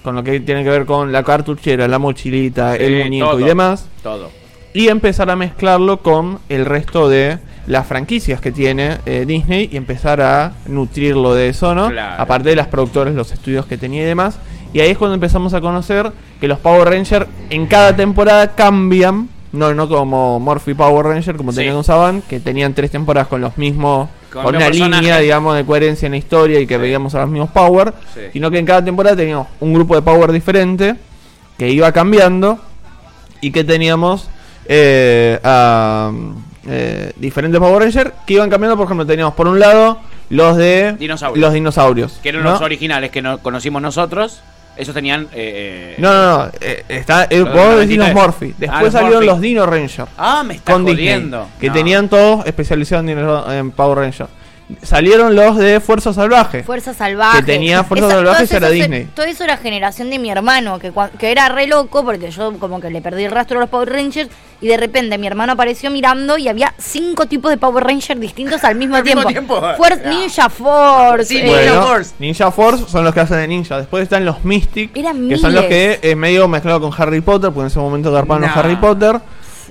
con 0.04 0.14
lo 0.14 0.22
que 0.22 0.38
tiene 0.38 0.62
que 0.62 0.70
ver 0.70 0.86
con 0.86 1.10
la 1.10 1.24
cartuchera, 1.24 1.88
la 1.88 1.98
mochilita, 1.98 2.76
Sí, 2.76 2.84
el 2.84 3.02
muñeco 3.02 3.30
todo. 3.30 3.40
y 3.40 3.42
demás 3.42 3.88
Todo. 4.04 4.30
y 4.72 4.86
empezar 4.86 5.28
a 5.30 5.34
mezclarlo 5.34 5.98
con 6.00 6.38
el 6.48 6.64
resto 6.64 7.08
de 7.08 7.38
las 7.66 7.88
franquicias 7.88 8.40
que 8.40 8.52
tiene 8.52 8.98
eh, 9.04 9.24
Disney 9.26 9.68
y 9.72 9.76
empezar 9.76 10.20
a 10.20 10.52
nutrirlo 10.68 11.34
de 11.34 11.48
eso, 11.48 11.74
¿no? 11.74 11.88
Claro. 11.90 12.22
Aparte 12.22 12.50
de 12.50 12.54
las 12.56 12.68
productoras, 12.68 13.14
los 13.14 13.32
estudios 13.32 13.66
que 13.66 13.76
tenía 13.76 14.02
y 14.02 14.06
demás. 14.06 14.38
Y 14.72 14.78
ahí 14.78 14.90
es 14.90 14.96
cuando 14.98 15.14
empezamos 15.14 15.52
a 15.54 15.60
conocer 15.60 16.12
que 16.40 16.46
los 16.46 16.60
Power 16.60 16.88
Rangers 16.88 17.26
en 17.50 17.66
cada 17.66 17.96
temporada 17.96 18.54
cambian, 18.54 19.28
no, 19.52 19.72
no 19.74 19.88
como 19.88 20.38
Morphy 20.40 20.74
Power 20.74 21.06
Ranger, 21.06 21.36
como 21.36 21.52
Sí. 21.52 21.56
tenían 21.58 21.74
con 21.74 21.84
Saban, 21.84 22.22
que 22.22 22.40
tenían 22.40 22.74
tres 22.74 22.90
temporadas 22.90 23.28
con 23.28 23.40
los 23.40 23.56
mismos, 23.58 24.08
Con 24.32 24.54
una 24.54 24.68
línea, 24.68 25.18
digamos, 25.18 25.56
de 25.56 25.64
coherencia 25.64 26.06
en 26.06 26.12
la 26.12 26.18
historia 26.18 26.60
y 26.60 26.66
que 26.66 26.74
Sí. 26.74 26.80
veíamos 26.80 27.14
a 27.14 27.20
los 27.20 27.30
mismos 27.30 27.50
Power, 27.50 27.94
Sí. 28.14 28.20
sino 28.34 28.50
que 28.50 28.58
en 28.58 28.66
cada 28.66 28.84
temporada 28.84 29.16
teníamos 29.16 29.46
un 29.60 29.72
grupo 29.72 29.94
de 29.94 30.02
Power 30.02 30.32
diferente 30.32 30.96
que 31.56 31.70
iba 31.70 31.90
cambiando 31.92 32.58
y 33.40 33.50
que 33.50 33.64
teníamos 33.64 34.28
eh, 34.70 35.40
a, 35.44 36.12
eh, 36.66 37.12
diferentes 37.16 37.58
Power 37.58 37.80
Rangers 37.80 38.12
que 38.26 38.34
iban 38.34 38.50
cambiando. 38.50 38.76
Por 38.76 38.84
ejemplo, 38.84 39.06
teníamos 39.06 39.32
por 39.32 39.48
un 39.48 39.58
lado 39.58 39.98
los 40.28 40.58
de 40.58 40.94
Dinosaurios. 40.98 41.40
los 41.40 41.52
dinosaurios. 41.54 42.12
Que 42.22 42.28
eran 42.28 42.42
¿no? 42.44 42.50
los 42.50 42.60
originales 42.60 43.10
que 43.10 43.22
no 43.22 43.38
conocimos 43.38 43.80
nosotros. 43.80 44.42
Esos 44.78 44.94
tenían. 44.94 45.26
eh, 45.32 45.96
No, 45.98 46.12
no, 46.12 46.38
no. 46.44 46.50
eh, 46.60 46.84
está, 46.88 47.26
eh, 47.28 47.40
vos 47.42 47.52
de 47.52 47.76
decís 47.80 47.96
los 47.98 48.08
93. 48.08 48.14
Morphy. 48.14 48.50
Ah, 48.50 48.54
Después 48.58 48.82
los 48.84 48.92
salieron 48.92 49.14
Morphy. 49.16 49.26
los 49.26 49.40
Dino 49.40 49.66
Rangers. 49.66 50.08
Ah, 50.16 50.42
me 50.44 50.54
está 50.54 50.72
Disney, 50.78 50.94
jodiendo. 50.94 51.48
que 51.60 51.66
No. 51.68 51.72
tenían 51.72 52.08
todos 52.08 52.46
especializados 52.46 53.04
en, 53.08 53.18
en 53.54 53.70
Power 53.72 53.98
Rangers. 53.98 54.30
Salieron 54.82 55.34
los 55.34 55.56
de 55.56 55.80
Fuerza 55.80 56.12
Salvaje. 56.12 56.62
Fuerza 56.62 56.92
Salvaje. 56.92 57.38
Que 57.38 57.52
tenía 57.52 57.84
Fuerza 57.84 58.06
Esa- 58.06 58.14
Salvaje, 58.16 58.38
todos 58.46 58.52
era 58.52 58.68
Disney. 58.68 59.04
Todo 59.14 59.24
eso 59.26 59.44
era 59.44 59.56
generación 59.56 60.10
de 60.10 60.18
mi 60.18 60.30
hermano, 60.30 60.78
que, 60.78 60.92
cua- 60.92 61.10
que 61.18 61.30
era 61.32 61.48
re 61.48 61.66
loco 61.66 62.04
porque 62.04 62.30
yo 62.30 62.52
como 62.58 62.78
que 62.80 62.90
le 62.90 63.00
perdí 63.00 63.24
el 63.24 63.30
rastro 63.30 63.56
a 63.58 63.60
los 63.62 63.70
Power 63.70 63.88
Rangers 63.90 64.28
y 64.60 64.68
de 64.68 64.76
repente 64.76 65.16
mi 65.16 65.26
hermano 65.26 65.52
apareció 65.54 65.90
mirando 65.90 66.36
y 66.36 66.48
había 66.48 66.74
cinco 66.76 67.24
tipos 67.26 67.50
de 67.50 67.56
Power 67.56 67.82
Rangers 67.84 68.20
distintos 68.20 68.62
al 68.62 68.74
mismo 68.74 68.96
Al 68.96 69.04
mismo 69.04 69.24
tiempo. 69.24 69.58
tiempo. 69.58 69.76
Fuer-. 69.78 70.04
Ninja 70.06 70.50
Force. 70.50 71.24
Sí, 71.24 71.38
eh, 71.38 71.44
Ninja 71.44 71.82
Force. 71.82 72.14
Ninja 72.18 72.50
Force 72.50 72.84
son 72.88 73.04
los 73.04 73.14
que 73.14 73.20
hacen 73.20 73.38
de 73.38 73.48
ninja. 73.48 73.78
Después 73.78 74.02
están 74.02 74.26
los 74.26 74.44
Mystic, 74.44 74.94
Eran 74.96 75.28
que 75.30 75.38
son 75.38 75.54
los 75.54 75.64
que 75.64 75.98
eh, 76.02 76.14
medio 76.14 76.46
mezclado 76.46 76.80
con 76.80 76.92
Harry 77.00 77.22
Potter, 77.22 77.48
porque 77.50 77.60
en 77.62 77.66
ese 77.68 77.78
momento 77.78 78.12
garpaban 78.12 78.42
los 78.42 78.50
Nah. 78.50 78.60
Harry 78.60 78.76
Potter. 78.76 79.18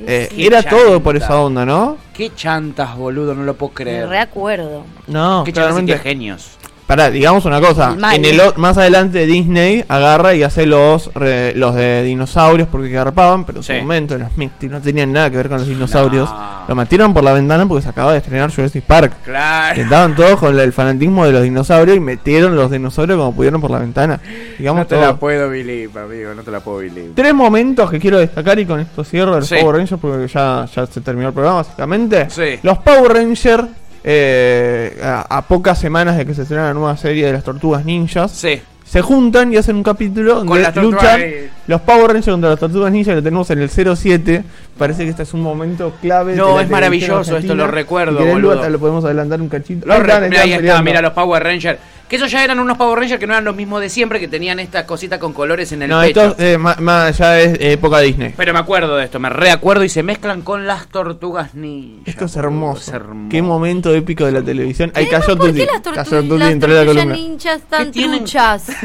Eh, 0.05 0.29
era 0.37 0.61
todo 0.63 1.01
por 1.01 1.15
esa 1.17 1.39
onda, 1.41 1.65
¿no? 1.65 1.97
Qué 2.13 2.31
chantas, 2.35 2.95
boludo, 2.95 3.33
no 3.33 3.43
lo 3.43 3.55
puedo 3.55 3.69
me 3.71 3.75
creer. 3.75 4.09
reacuerdo. 4.09 4.83
No, 5.07 5.43
Qué 5.43 5.51
chantas 5.53 5.71
y 5.71 5.85
claramente. 5.85 5.93
qué 5.93 5.99
genios. 5.99 6.57
Pará, 6.87 7.11
digamos 7.11 7.43
una 7.43 7.59
cosa. 7.59 7.97
En 8.13 8.23
el, 8.23 8.39
o- 8.39 8.53
más 8.55 8.77
adelante 8.77 9.25
Disney 9.25 9.83
agarra 9.89 10.33
y 10.35 10.43
hace 10.43 10.65
los 10.65 11.13
re- 11.13 11.53
los 11.53 11.75
de 11.75 12.03
dinosaurios 12.03 12.69
porque 12.71 12.87
garpaban, 12.89 13.43
pero 13.43 13.57
en 13.59 13.63
Sí. 13.63 13.73
su 13.73 13.79
momento 13.81 14.17
los 14.17 14.37
Mystic 14.37 14.71
no 14.71 14.79
tenían 14.81 15.11
nada 15.11 15.29
que 15.29 15.35
ver 15.35 15.49
con 15.49 15.57
los 15.57 15.67
dinosaurios. 15.67 16.29
No. 16.29 16.57
Lo 16.69 16.75
metieron 16.75 17.13
por 17.13 17.25
la 17.25 17.33
ventana 17.33 17.65
porque 17.67 17.83
se 17.83 17.89
acaba 17.89 18.13
de 18.13 18.19
estrenar 18.19 18.53
Jurassic 18.55 18.83
Park. 18.85 19.11
Que 19.23 19.31
Claro. 19.31 19.81
estaban 19.81 20.15
todos 20.15 20.39
con 20.39 20.57
el 20.57 20.71
fanatismo 20.71 21.25
de 21.25 21.33
los 21.33 21.43
dinosaurios 21.43 21.97
y 21.97 21.99
metieron 21.99 22.55
los 22.55 22.71
dinosaurios 22.71 23.17
como 23.17 23.33
pudieron 23.35 23.59
por 23.59 23.71
la 23.71 23.79
ventana. 23.79 24.21
Digamos 24.57 24.79
No 24.83 24.87
te 24.87 24.95
todo. 24.95 25.05
la 25.05 25.15
puedo 25.17 25.49
believe, 25.49 25.99
amigo, 25.99 26.33
no 26.35 26.41
te 26.43 26.51
la 26.51 26.61
puedo 26.61 26.77
believe. 26.77 27.11
Tres 27.15 27.33
momentos 27.33 27.91
que 27.91 27.99
quiero 27.99 28.17
destacar 28.19 28.59
y 28.59 28.65
con 28.65 28.79
esto 28.79 29.03
cierro 29.03 29.35
el 29.35 29.43
Sí. 29.43 29.55
Power 29.59 29.75
Rangers 29.75 29.99
porque 30.01 30.27
ya, 30.33 30.65
ya 30.73 30.85
se 30.85 31.01
terminó 31.01 31.27
el 31.27 31.33
programa 31.33 31.57
básicamente. 31.63 32.29
Sí. 32.29 32.59
Los 32.63 32.77
Power 32.77 33.11
Rangers, 33.13 33.63
eh, 34.09 34.97
a, 35.03 35.37
a 35.37 35.41
pocas 35.47 35.77
semanas 35.77 36.15
de 36.17 36.25
que 36.25 36.33
se 36.33 36.43
estrena 36.43 36.63
la 36.67 36.73
nueva 36.73 36.95
serie 36.95 37.25
de 37.25 37.33
las 37.33 37.43
tortugas 37.43 37.83
ninjas, 37.83 38.31
Sí. 38.31 38.61
se 38.85 39.01
juntan 39.01 39.51
y 39.53 39.57
hacen 39.57 39.75
un 39.75 39.83
capítulo 39.83 40.35
Con 40.37 40.47
donde 40.47 40.63
las 40.63 40.75
luchan 40.77 41.19
ahí. 41.21 41.49
los 41.67 41.81
Power 41.81 42.07
Rangers 42.07 42.27
contra 42.31 42.51
las 42.51 42.59
tortugas 42.59 42.89
ninjas, 42.89 43.15
lo 43.15 43.21
tenemos 43.21 43.49
en 43.51 43.59
el 43.59 43.69
07. 43.69 44.43
Parece 44.77 45.03
que 45.03 45.09
este 45.09 45.23
es 45.23 45.33
un 45.33 45.41
momento 45.41 45.91
clave. 46.01 46.35
No, 46.35 46.57
de 46.57 46.63
es 46.63 46.69
maravilloso, 46.69 47.35
esto 47.35 47.53
lo 47.53 47.67
recuerdo, 47.67 48.25
boludo. 48.25 48.69
Lo 48.69 48.79
podemos 48.79 49.03
adelantar 49.03 49.41
un 49.41 49.49
cachito. 49.49 49.91
Están, 49.91 50.31
re- 50.31 50.37
ahí 50.37 50.53
está, 50.53 50.81
mira 50.81 51.01
los 51.01 51.11
Power 51.11 51.43
Rangers. 51.43 51.79
Que 52.09 52.15
esos 52.15 52.31
ya 52.31 52.41
eran 52.43 52.59
unos 52.59 52.77
Power 52.77 52.99
Rangers 52.99 53.19
que 53.19 53.27
no 53.27 53.33
eran 53.33 53.43
los 53.43 53.55
mismos 53.55 53.81
de 53.81 53.89
siempre, 53.89 54.19
que 54.19 54.29
tenían 54.29 54.59
estas 54.59 54.85
cositas 54.85 55.19
con 55.19 55.33
colores 55.33 55.71
en 55.73 55.81
el 55.81 55.89
No, 55.89 55.99
pecho. 55.99 56.21
esto 56.23 56.41
eh, 56.41 56.57
ma- 56.57 56.77
ma- 56.79 57.11
ya 57.11 57.39
es 57.39 57.57
época 57.59 57.99
Disney. 57.99 58.33
Pero 58.37 58.53
me 58.53 58.59
acuerdo 58.59 58.95
de 58.95 59.03
esto, 59.03 59.19
me 59.19 59.29
reacuerdo 59.29 59.83
y 59.83 59.89
se 59.89 60.03
mezclan 60.03 60.41
con 60.41 60.65
las 60.65 60.87
tortugas 60.87 61.53
ninja. 61.53 62.03
Esto 62.09 62.25
es 62.25 62.35
hermoso. 62.37 62.79
es 62.81 62.87
hermoso. 62.89 63.29
Qué 63.29 63.41
momento 63.41 63.93
épico 63.93 64.25
de 64.25 64.31
la 64.31 64.41
televisión. 64.41 64.91
Ahí 64.95 65.07
cayó 65.07 65.37
¿Por 65.37 65.53
qué 65.53 65.65
las 65.65 65.81
tortugas, 65.83 66.95
las 66.95 67.05
ninjas 67.07 67.61
tan 67.69 67.91
truchas? 67.91 68.67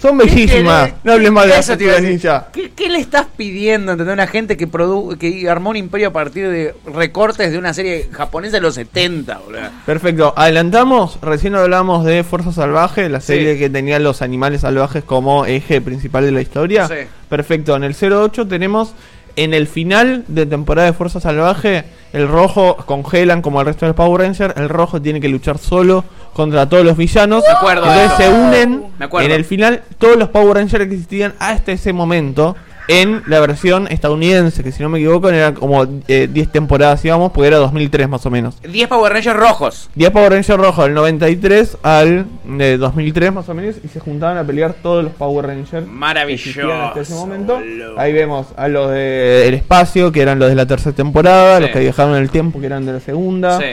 Son 0.00 0.16
bellísimas. 0.18 0.88
¿Qué- 0.90 0.94
No 1.04 1.12
hables 1.12 1.30
mal 1.32 1.48
de 1.48 1.54
las 1.54 1.66
tortugas 1.66 2.02
ninja. 2.02 2.48
¿Qué, 2.52 2.70
qué 2.74 2.88
le 2.88 2.98
estás 2.98 3.26
pidiendo 3.36 3.92
a 3.92 3.94
una 3.94 4.26
gente 4.26 4.56
que 4.56 4.66
produ 4.66 5.16
que 5.18 5.48
armó 5.48 5.70
un 5.70 5.76
imperio 5.76 6.08
a 6.08 6.12
partir 6.12 6.48
de 6.48 6.74
recortes 6.92 7.50
de 7.52 7.58
una 7.58 7.72
serie 7.74 8.08
japonesa 8.12 8.56
de 8.56 8.60
los 8.62 8.74
70, 8.74 9.38
boludo? 9.38 9.60
Perfecto, 9.86 10.34
adelantamos, 10.36 11.18
recién 11.22 11.54
hablamos 11.54 12.04
de 12.04 12.24
Fuerza 12.24 12.52
Salvaje, 12.52 13.08
la 13.08 13.20
serie 13.20 13.58
que 13.58 13.70
tenía 13.70 13.98
los 13.98 14.22
animales 14.22 14.62
salvajes 14.62 15.04
como 15.04 15.46
eje 15.46 15.80
principal 15.80 16.24
de 16.24 16.32
la 16.32 16.40
historia. 16.40 16.88
Sí. 16.88 16.94
Perfecto, 17.28 17.74
en 17.76 17.84
el 17.84 17.94
08 17.94 18.46
tenemos 18.46 18.94
en 19.36 19.54
el 19.54 19.66
final 19.66 20.24
de 20.28 20.46
temporada 20.46 20.86
de 20.88 20.92
Fuerza 20.92 21.20
Salvaje, 21.20 21.84
el 22.12 22.28
rojo 22.28 22.76
congelan 22.84 23.40
como 23.42 23.60
el 23.60 23.66
resto 23.66 23.86
del 23.86 23.94
Power 23.94 24.20
Ranger, 24.22 24.54
el 24.56 24.68
rojo 24.68 25.00
tiene 25.00 25.20
que 25.20 25.28
luchar 25.28 25.58
solo 25.58 26.04
contra 26.34 26.68
todos 26.68 26.84
los 26.84 26.96
villanos. 26.96 27.42
Me 27.46 27.52
acuerdo 27.54 27.84
Entonces 27.86 28.12
se 28.18 28.32
unen 28.32 28.84
Me 28.98 29.04
acuerdo. 29.06 29.26
en 29.26 29.32
el 29.34 29.44
final 29.44 29.82
todos 29.98 30.16
los 30.16 30.28
Power 30.28 30.56
Rangers 30.56 30.86
que 30.86 30.94
existían 30.94 31.34
hasta 31.38 31.72
ese 31.72 31.92
momento. 31.92 32.56
En 32.88 33.22
la 33.26 33.38
versión 33.40 33.86
estadounidense, 33.86 34.64
que 34.64 34.72
si 34.72 34.82
no 34.82 34.88
me 34.88 34.98
equivoco 34.98 35.28
eran 35.30 35.54
como 35.54 35.86
eh, 36.08 36.28
10 36.30 36.50
temporadas, 36.50 37.04
íbamos, 37.04 37.30
porque 37.32 37.46
era 37.46 37.58
2003 37.58 38.08
más 38.08 38.26
o 38.26 38.30
menos. 38.30 38.56
10 38.62 38.88
Power 38.88 39.12
Rangers 39.12 39.36
rojos. 39.36 39.88
10 39.94 40.10
Power 40.10 40.32
Rangers 40.32 40.58
rojos 40.60 40.84
del 40.86 40.94
93 40.94 41.78
al 41.82 42.26
eh, 42.58 42.76
2003 42.78 43.32
más 43.32 43.48
o 43.48 43.54
menos 43.54 43.76
y 43.84 43.88
se 43.88 44.00
juntaban 44.00 44.36
a 44.36 44.44
pelear 44.44 44.74
todos 44.82 45.04
los 45.04 45.12
Power 45.12 45.46
Rangers. 45.46 45.86
Maravilloso, 45.86 46.72
hasta 46.72 47.00
ese 47.00 47.14
momento. 47.14 47.54
boludo. 47.54 47.98
Ahí 48.00 48.12
vemos 48.12 48.48
a 48.56 48.66
los 48.68 48.90
del 48.90 49.54
espacio, 49.54 50.10
que 50.10 50.20
eran 50.22 50.38
los 50.40 50.48
de 50.48 50.56
la 50.56 50.66
tercera 50.66 50.94
temporada, 50.94 51.56
Sí. 51.58 51.62
los 51.62 51.70
que 51.70 51.80
viajaron 51.80 52.16
en 52.16 52.22
el 52.22 52.30
tiempo, 52.30 52.58
que 52.60 52.66
eran 52.66 52.84
de 52.84 52.92
la 52.94 53.00
segunda. 53.00 53.58
Sí. 53.58 53.66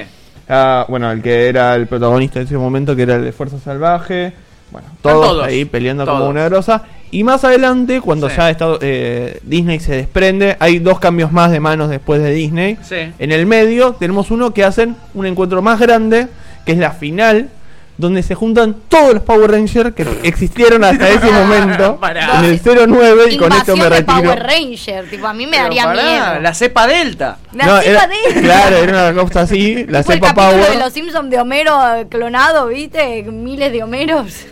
Ah, 0.47 0.85
bueno, 0.87 1.11
el 1.11 1.21
que 1.21 1.47
era 1.47 1.75
el 1.75 1.87
protagonista 1.87 2.39
en 2.39 2.45
ese 2.45 2.57
momento, 2.57 2.95
que 2.95 3.03
era 3.03 3.15
el 3.15 3.23
de 3.23 3.31
Fuerza 3.31 3.57
Salvaje. 3.59 4.33
Bueno, 4.71 4.87
todos, 5.01 5.27
todos, 5.29 5.45
ahí 5.47 5.65
peleando 5.65 6.05
todos. 6.05 6.19
como 6.19 6.29
una 6.29 6.45
grosa. 6.45 6.83
Y 7.11 7.23
más 7.23 7.43
adelante, 7.43 8.01
cuando 8.01 8.29
Sí. 8.29 8.35
ya 8.37 8.49
está, 8.49 8.67
eh, 8.81 9.39
Disney 9.43 9.79
se 9.79 9.95
desprende, 9.95 10.57
hay 10.59 10.79
dos 10.79 10.99
cambios 10.99 11.31
más 11.31 11.49
de 11.51 11.59
manos 11.59 11.89
después 11.89 12.21
de 12.21 12.31
Disney. 12.31 12.77
Sí. 12.83 13.11
En 13.17 13.31
el 13.31 13.45
medio 13.45 13.93
tenemos 13.93 14.29
uno 14.31 14.53
que 14.53 14.63
hacen 14.63 14.95
un 15.15 15.25
encuentro 15.25 15.61
más 15.61 15.79
grande, 15.79 16.27
que 16.65 16.73
es 16.73 16.77
la 16.77 16.91
final, 16.91 17.49
donde 17.97 18.23
se 18.23 18.33
juntan 18.33 18.75
todos 18.87 19.13
los 19.15 19.23
Power 19.23 19.51
Rangers 19.51 19.93
que 19.93 20.05
existieron 20.23 20.83
hasta 20.85 21.09
ese 21.09 21.29
momento. 21.31 21.97
Pará. 21.99 22.39
en 22.39 22.45
el 22.45 22.59
09 22.61 23.23
y 23.31 23.37
con 23.37 23.51
esto 23.51 23.75
me 23.75 23.83
de 23.85 23.89
retiro. 23.89 24.21
Power 24.21 24.39
Ranger, 24.43 25.09
tipo, 25.09 25.27
a 25.27 25.33
mí 25.33 25.45
me 25.47 25.51
Pero 25.53 25.63
daría 25.63 25.83
pará, 25.85 26.01
miedo. 26.03 26.39
La 26.41 26.53
cepa 26.53 26.87
delta. 26.87 27.37
La 27.53 27.65
No, 27.65 27.77
cepa 27.81 28.07
era- 28.29 28.41
Claro, 28.41 28.77
era 28.77 29.09
una 29.09 29.21
cosa 29.23 29.41
así, 29.41 29.85
la 29.89 30.03
Tipo 30.03 30.13
cepa 30.27 30.33
Power. 30.33 30.69
de 30.71 30.77
los 30.79 30.93
Simpsons 30.93 31.29
de 31.29 31.39
Homero 31.39 31.77
eh, 31.95 32.05
clonado, 32.07 32.67
¿viste? 32.67 33.23
Miles 33.23 33.71
de 33.73 33.83
Homeros. 33.83 34.45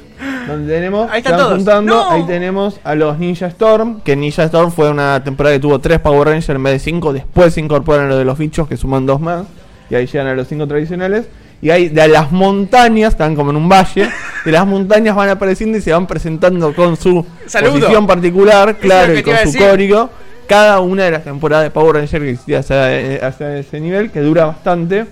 Donde 0.47 0.73
tenemos, 0.73 1.09
Ahí 1.11 1.19
están 1.19 1.37
todos. 1.37 1.53
juntando, 1.55 1.93
¡No! 1.93 2.09
ahí 2.09 2.23
tenemos 2.25 2.79
a 2.83 2.95
los 2.95 3.17
Ninja 3.19 3.47
Storm, 3.47 4.01
que 4.01 4.15
Ninja 4.15 4.43
Storm 4.43 4.71
fue 4.71 4.89
una 4.89 5.23
temporada 5.23 5.55
que 5.55 5.59
tuvo 5.59 5.79
tres 5.79 5.99
Power 5.99 6.27
Rangers 6.29 6.49
en 6.49 6.63
vez 6.63 6.73
de 6.73 6.79
cinco, 6.79 7.13
después 7.13 7.53
se 7.53 7.59
incorporan 7.59 8.09
los 8.09 8.17
de 8.17 8.25
los 8.25 8.37
bichos 8.37 8.67
que 8.67 8.77
suman 8.77 9.05
dos 9.05 9.19
más, 9.21 9.45
y 9.89 9.95
ahí 9.95 10.05
llegan 10.07 10.27
a 10.27 10.33
los 10.33 10.47
cinco 10.47 10.67
tradicionales, 10.67 11.27
y 11.61 11.69
ahí 11.69 11.89
de 11.89 12.07
las 12.07 12.31
montañas, 12.31 13.13
están 13.13 13.35
como 13.35 13.51
en 13.51 13.57
un 13.57 13.67
valle, 13.69 14.09
de 14.45 14.51
las 14.51 14.65
montañas 14.65 15.15
van 15.15 15.29
apareciendo 15.29 15.77
y 15.77 15.81
se 15.81 15.91
van 15.91 16.07
presentando 16.07 16.73
con 16.73 16.95
su 16.95 17.25
Saludo. 17.45 17.73
posición 17.73 18.07
particular, 18.07 18.77
claro, 18.77 19.17
y 19.17 19.23
con 19.23 19.35
su 19.43 19.57
código, 19.57 20.09
cada 20.47 20.79
una 20.79 21.03
de 21.03 21.11
las 21.11 21.23
temporadas 21.25 21.65
de 21.65 21.71
Power 21.71 21.95
Ranger 21.97 22.21
que 22.21 22.29
existía 22.31 22.59
hasta, 22.59 22.93
eh, 22.95 23.19
hasta 23.21 23.57
ese 23.57 23.79
nivel, 23.81 24.11
que 24.11 24.21
dura 24.21 24.45
bastante. 24.45 25.05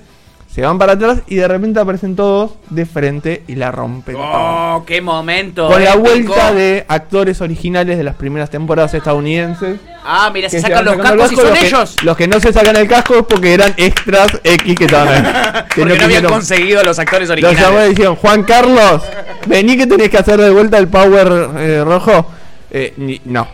Se 0.56 0.62
van 0.62 0.80
para 0.80 0.94
atrás 0.94 1.18
y 1.28 1.36
de 1.36 1.50
repente 1.50 1.82
aparecen 1.82 2.16
todos 2.16 2.52
de 2.70 2.86
frente 2.86 3.44
y 3.46 3.56
la 3.56 3.72
rompen. 3.74 4.16
Oh, 4.18 4.86
qué 4.88 5.02
momento. 5.02 5.68
Con 5.68 5.84
la 5.84 5.90
épico. 5.96 6.04
vuelta 6.06 6.54
de 6.54 6.86
actores 6.88 7.42
originales 7.42 7.98
de 7.98 8.06
las 8.06 8.16
primeras 8.16 8.50
temporadas 8.50 8.94
estadounidenses. 8.94 9.78
Ah, 10.06 10.32
mira, 10.34 10.48
se 10.48 10.62
sacan 10.62 10.86
los 10.86 10.96
cascos 10.96 11.34
y 11.34 11.36
son 11.36 11.50
los 11.50 11.60
que- 11.60 11.68
ellos. 11.68 11.96
los 12.04 12.16
que 12.16 12.28
no 12.30 12.40
se 12.40 12.54
sacan 12.54 12.78
el 12.78 12.88
casco 12.88 13.16
es 13.16 13.24
porque 13.26 13.54
eran 13.54 13.74
extras 13.76 14.40
X 14.46 14.76
que 14.78 14.86
estaban 14.86 15.10
ahí. 15.10 15.64
Que 15.76 15.82
Porque 15.82 15.98
no, 15.98 16.06
habían 16.06 16.24
conseguido 16.24 16.82
los 16.84 16.98
actores 17.00 17.28
Los 17.28 17.34
originales. 17.34 17.60
llamaron 17.62 17.86
y 17.88 17.90
dijeron, 17.90 18.16
Juan 18.16 18.44
Carlos, 18.44 19.02
vení 19.48 19.76
que 19.76 19.88
tenés 19.88 20.10
que 20.10 20.18
hacer 20.20 20.40
de 20.40 20.52
vuelta 20.52 20.78
el 20.78 20.88
Power 20.88 21.50
eh, 21.58 21.84
rojo. 21.84 22.28
Eh, 22.72 22.94
ni- 22.96 23.20
no. 23.26 23.46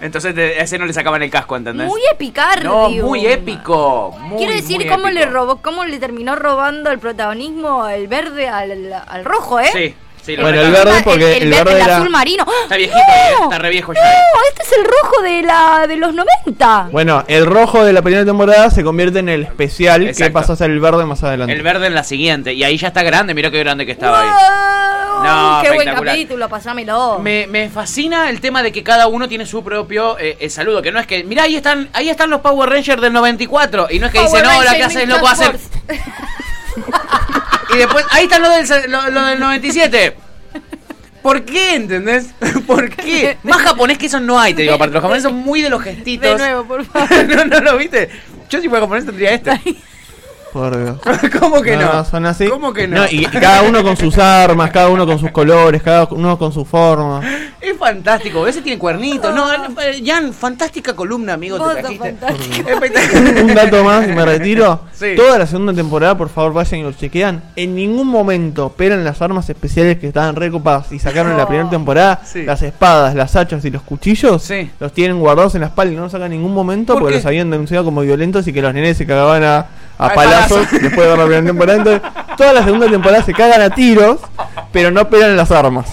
Entonces 0.00 0.34
de- 0.34 0.58
a 0.58 0.62
ese 0.62 0.78
no 0.78 0.86
le 0.86 0.92
sacaban 0.92 1.22
el 1.22 1.30
casco, 1.30 1.56
¿entendés? 1.56 1.86
Muy 1.88 2.00
epicardio. 2.12 2.68
no, 2.68 2.88
muy 2.90 3.26
épico. 3.26 4.14
Muy, 4.20 4.38
Quiero 4.38 4.52
decir 4.54 4.76
muy 4.76 4.86
cómo 4.86 5.08
le 5.10 5.26
robó, 5.26 5.56
cómo 5.62 5.84
le 5.84 5.98
terminó 5.98 6.36
robando 6.36 6.90
el 6.90 6.98
protagonismo 6.98 7.86
el 7.88 8.06
verde 8.08 8.48
al, 8.48 8.92
al 8.92 9.24
rojo, 9.24 9.58
¿eh? 9.60 9.70
Sí, 9.72 9.94
sí, 10.26 10.36
lo 10.36 10.42
Bueno, 10.42 10.60
el 10.60 10.70
verde 10.72 11.00
porque 11.04 11.36
el 11.38 11.50
verde 11.50 11.72
el 11.72 11.78
era- 11.82 11.96
azul 11.96 12.10
marino. 12.10 12.44
Está 12.64 12.76
viejito, 12.76 12.98
¡No! 12.98 13.14
eh, 13.14 13.44
está 13.44 13.58
re 13.58 13.70
viejo 13.70 13.92
ya. 13.94 14.00
No, 14.02 14.08
este 14.50 14.62
es 14.64 14.72
el 14.78 14.84
rojo 14.84 15.22
de 15.22 15.42
la 15.42 15.86
de 15.86 15.96
los 15.96 16.14
90. 16.14 16.88
Bueno, 16.92 17.24
el 17.28 17.46
rojo 17.46 17.84
de 17.84 17.92
la 17.92 18.02
primera 18.02 18.24
temporada 18.24 18.70
se 18.70 18.82
convierte 18.84 19.20
en 19.20 19.28
el 19.28 19.42
especial 19.44 20.12
que 20.14 20.30
pasa 20.30 20.52
a 20.54 20.56
ser 20.56 20.70
el 20.70 20.80
verde 20.80 21.04
más 21.06 21.22
adelante. 21.22 21.52
El 21.54 21.62
verde 21.62 21.86
en 21.86 21.94
la 21.94 22.04
siguiente. 22.04 22.52
Y 22.52 22.64
ahí 22.64 22.76
ya 22.76 22.88
está 22.88 23.02
grande, 23.02 23.32
mira 23.34 23.50
qué 23.50 23.60
grande 23.60 23.86
que 23.86 23.92
estaba 23.92 24.20
ahí. 24.20 24.28
No, 25.16 25.62
¡Qué 25.62 25.70
buen 25.74 25.88
capítulo! 25.94 26.48
Pasámelo. 26.48 27.18
Me, 27.20 27.46
me 27.46 27.70
fascina 27.70 28.28
el 28.28 28.40
tema 28.40 28.62
de 28.62 28.70
que 28.72 28.82
cada 28.82 29.06
uno 29.06 29.28
tiene 29.28 29.46
su 29.46 29.64
propio 29.64 30.18
eh, 30.18 30.36
eh, 30.40 30.50
saludo. 30.50 30.82
Que 30.82 30.92
no 30.92 31.00
es 31.00 31.06
que, 31.06 31.24
mirá, 31.24 31.44
ahí 31.44 31.56
están, 31.56 31.88
ahí 31.94 32.10
están 32.10 32.28
los 32.30 32.40
Power 32.42 32.68
Rangers 32.68 33.00
del 33.00 33.12
94. 33.12 33.88
Y 33.90 33.98
no 33.98 34.06
es 34.06 34.12
que 34.12 34.18
dice, 34.20 34.30
Power 34.30 34.44
no, 34.44 34.50
la 34.50 34.56
Ranger 34.72 34.76
clase 34.78 35.02
es 35.02 35.08
Ninja 35.08 35.16
loco 35.16 35.28
hacer. 35.28 35.56
Force. 37.76 37.78
Y 37.78 37.78
después, 37.78 38.04
ahí 38.10 38.24
están 38.24 38.42
los 38.42 38.68
del, 38.68 38.90
lo, 38.90 39.10
lo 39.10 39.26
del 39.26 39.40
97. 39.40 40.16
¿Por 41.22 41.44
qué, 41.44 41.74
entendés? 41.74 42.26
¿Por 42.66 42.88
qué? 42.90 43.36
Más 43.42 43.60
japonés 43.62 43.98
que 43.98 44.06
eso 44.06 44.20
no 44.20 44.38
hay, 44.38 44.54
te 44.54 44.62
digo, 44.62 44.74
aparte. 44.74 44.94
Los 44.94 45.02
japoneses 45.02 45.24
son 45.30 45.34
muy 45.36 45.60
de 45.60 45.70
los 45.70 45.82
gestitos. 45.82 46.30
De 46.30 46.38
nuevo, 46.38 46.64
por 46.64 46.84
favor. 46.86 47.28
no, 47.28 47.44
no 47.46 47.60
lo 47.60 47.76
viste. 47.76 48.08
Yo 48.48 48.60
si 48.60 48.68
fuera 48.68 48.82
japonés 48.84 49.06
tendría 49.06 49.32
este. 49.32 49.60
Por 50.56 50.82
Dios. 50.82 50.98
¿Cómo 51.38 51.60
que 51.60 51.76
no? 51.76 52.02
son 52.06 52.24
así. 52.24 52.48
¿Cómo 52.48 52.72
que 52.72 52.88
no? 52.88 53.04
y, 53.10 53.24
y 53.24 53.26
cada 53.26 53.62
uno 53.62 53.82
con 53.82 53.94
sus 53.94 54.16
armas, 54.16 54.70
cada 54.70 54.88
uno 54.88 55.04
con 55.04 55.18
sus 55.18 55.30
colores, 55.30 55.82
cada 55.82 56.06
uno 56.06 56.38
con 56.38 56.50
su 56.50 56.64
forma. 56.64 57.20
Es 57.60 57.76
fantástico. 57.76 58.46
Ese 58.46 58.62
tiene 58.62 58.78
cuernitos. 58.78 59.34
No, 59.34 59.52
eh, 59.52 60.02
Jan, 60.02 60.32
fantástica 60.32 60.94
columna, 60.94 61.34
amigo. 61.34 61.58
Te 61.58 61.80
trajiste. 61.82 62.16
Un 63.42 63.54
dato 63.54 63.84
más 63.84 64.08
y 64.08 64.12
me 64.12 64.24
retiro. 64.24 64.80
Sí. 64.92 65.14
Toda 65.14 65.38
la 65.38 65.46
segunda 65.46 65.74
temporada, 65.74 66.16
por 66.16 66.30
favor, 66.30 66.54
vayan 66.54 66.80
y 66.80 66.82
lo 66.84 66.92
chequean. 66.92 67.42
En 67.54 67.74
ningún 67.74 68.06
momento 68.06 68.70
pelan 68.70 69.04
las 69.04 69.20
armas 69.20 69.50
especiales 69.50 69.98
que 69.98 70.08
estaban 70.08 70.36
recopadas 70.36 70.90
y 70.90 70.98
sacaron 70.98 71.32
en 71.32 71.38
la 71.38 71.46
primera 71.46 71.68
temporada. 71.68 72.22
Sí. 72.24 72.44
Las 72.44 72.62
espadas, 72.62 73.14
las 73.14 73.36
hachas 73.36 73.62
y 73.66 73.70
los 73.70 73.82
cuchillos. 73.82 74.42
Sí. 74.42 74.70
Los 74.80 74.92
tienen 74.92 75.18
guardados 75.18 75.54
en 75.54 75.60
la 75.60 75.66
espalda 75.66 75.92
y 75.92 75.96
no 75.96 76.02
los 76.04 76.12
sacan 76.12 76.32
en 76.32 76.38
ningún 76.38 76.54
momento 76.54 76.94
¿Por 76.94 77.02
porque 77.02 77.14
qué? 77.14 77.18
los 77.18 77.26
habían 77.26 77.50
denunciado 77.50 77.84
como 77.84 78.00
violentos 78.00 78.46
y 78.46 78.52
que 78.52 78.62
los 78.62 78.72
nenes 78.72 78.96
se 78.96 79.06
cagaban 79.06 79.42
a, 79.44 79.66
a 79.98 80.06
Al 80.08 80.14
palazos 80.14 80.58
palazo. 80.66 80.78
después 80.80 81.08
de 81.08 81.16
la 81.16 81.22
primera 81.24 81.44
temporada. 81.46 81.78
Entonces, 81.78 82.02
toda 82.36 82.52
la 82.52 82.64
segunda 82.64 82.86
temporada 82.88 83.22
se 83.22 83.32
cagan 83.32 83.60
a 83.62 83.70
tiros, 83.70 84.18
pero 84.72 84.90
no 84.90 85.08
pelan 85.08 85.36
las 85.36 85.50
armas. 85.50 85.88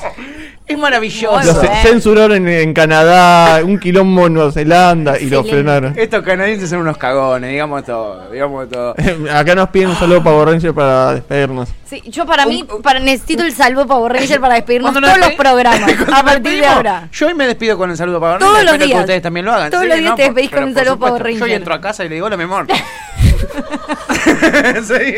Es 0.65 0.77
maravilloso. 0.77 1.41
Los 1.45 1.59
ce- 1.59 1.69
censuraron 1.83 2.37
en, 2.37 2.47
en 2.47 2.73
Canadá, 2.73 3.61
un 3.65 3.77
quilombo 3.77 4.27
en 4.27 4.33
Nueva 4.35 4.49
Zelanda 4.53 5.19
y 5.19 5.25
lo 5.29 5.43
frenaron. 5.43 5.93
Estos 5.99 6.23
canadienses 6.23 6.69
son 6.69 6.79
unos 6.79 6.97
cagones, 6.97 7.49
digamos 7.51 7.83
todo, 7.83 8.31
digamos 8.31 8.69
todo. 8.69 8.95
Acá 9.33 9.55
nos 9.55 9.67
piden 9.69 9.89
un 9.89 9.97
saludo 9.97 10.23
para 10.23 10.45
Ranger 10.45 10.73
para 10.73 11.15
despedirnos. 11.15 11.67
Sí, 11.85 12.01
yo 12.07 12.25
para 12.25 12.45
mí, 12.45 12.65
Un- 12.73 12.81
para, 12.81 13.01
necesito 13.01 13.43
el 13.43 13.51
salvo 13.53 13.85
Power 13.85 14.13
Ranger 14.13 14.39
para 14.39 14.53
despedirnos 14.55 14.93
todos 14.93 15.17
los 15.17 15.31
programas. 15.33 15.81
A 16.13 16.23
partir 16.23 16.59
de 16.61 16.65
ahora. 16.65 17.09
Yo 17.11 17.27
hoy 17.27 17.33
me 17.33 17.45
despido 17.45 17.77
con 17.77 17.91
el 17.91 17.97
saludo 17.97 18.21
para 18.21 18.37
Todos 18.39 18.53
Ranger, 18.53 18.63
los 18.65 18.73
espero 18.75 18.85
días. 18.87 18.97
que 18.99 19.01
ustedes 19.03 19.21
también 19.21 19.45
lo 19.45 19.51
hagan. 19.53 19.69
Todos 19.69 19.83
Sí, 19.83 19.89
los 19.89 19.97
días 19.97 20.09
¿no? 20.11 20.15
te 20.15 20.23
despedís 20.23 20.49
con 20.49 20.63
un 20.63 20.73
saludo 20.73 20.97
Power 20.97 21.11
supuesto, 21.17 21.27
Yo 21.39 21.43
hoy 21.43 21.49
Ranger. 21.49 21.57
entro 21.57 21.73
a 21.73 21.81
casa 21.81 22.05
y 22.05 22.09
le 22.09 22.15
digo, 22.15 22.27
hola, 22.27 22.37
mi 22.37 22.43
amor. 22.43 22.67
Sí, 24.83 25.15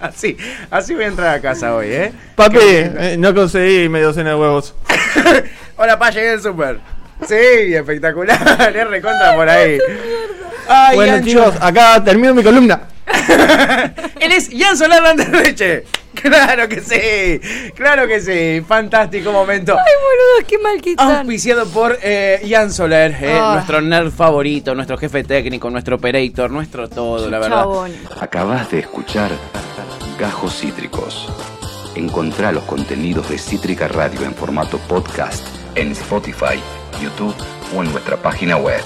así, 0.00 0.36
así 0.70 0.94
voy 0.94 1.04
a 1.04 1.06
entrar 1.08 1.36
a 1.36 1.40
casa 1.40 1.74
hoy, 1.74 1.88
¿eh? 1.88 2.12
Papi, 2.34 2.58
eh, 2.60 3.16
no 3.18 3.34
conseguí 3.34 3.88
media 3.88 4.06
docena 4.06 4.30
de 4.30 4.36
huevos. 4.36 4.74
Hola, 5.76 5.98
pa, 5.98 6.10
llegué 6.10 6.30
del 6.30 6.42
super. 6.42 6.78
Sí, 7.26 7.34
espectacular, 7.74 8.72
es 8.76 8.88
recontra 8.88 9.34
por 9.34 9.48
ahí. 9.48 9.78
Ay, 10.68 10.96
bueno, 10.96 11.14
Ancho. 11.14 11.28
chicos, 11.28 11.54
acá 11.60 12.02
termino 12.04 12.34
mi 12.34 12.42
columna. 12.42 12.82
Él 14.20 14.32
es 14.32 14.50
Jan 14.56 14.76
Solar 14.76 15.02
Landerreche. 15.02 15.84
Claro 16.28 16.68
que 16.68 16.80
sí, 16.80 17.70
claro 17.74 18.06
que 18.06 18.20
sí. 18.20 18.62
Fantástico 18.66 19.32
momento. 19.32 19.72
Ay, 19.72 19.92
boludo, 20.02 20.46
qué 20.48 20.58
mal 20.58 20.80
que 20.80 20.90
están. 20.90 21.18
Auspiciado 21.18 21.66
por 21.66 21.98
eh, 22.02 22.44
Jan 22.48 22.72
Soler, 22.72 23.16
eh, 23.20 23.38
Ah. 23.38 23.52
nuestro 23.54 23.80
nerd 23.80 24.10
favorito, 24.10 24.74
nuestro 24.74 24.96
jefe 24.98 25.24
técnico, 25.24 25.70
nuestro 25.70 25.96
operator, 25.96 26.50
nuestro 26.50 26.88
todo, 26.88 27.28
la 27.30 27.38
verdad. 27.38 27.58
Chabón. 27.58 27.92
Acabas 28.20 28.70
de 28.70 28.80
escuchar 28.80 29.30
Gajos 30.18 30.58
Cítricos. 30.60 31.28
Encontrá 31.94 32.52
los 32.52 32.64
contenidos 32.64 33.28
de 33.28 33.38
Cítrica 33.38 33.88
Radio 33.88 34.22
en 34.24 34.34
formato 34.34 34.78
podcast 34.78 35.44
en 35.74 35.92
Spotify, 35.92 36.60
YouTube 37.02 37.34
o 37.76 37.82
en 37.82 37.90
nuestra 37.92 38.16
página 38.16 38.56
web. 38.56 38.80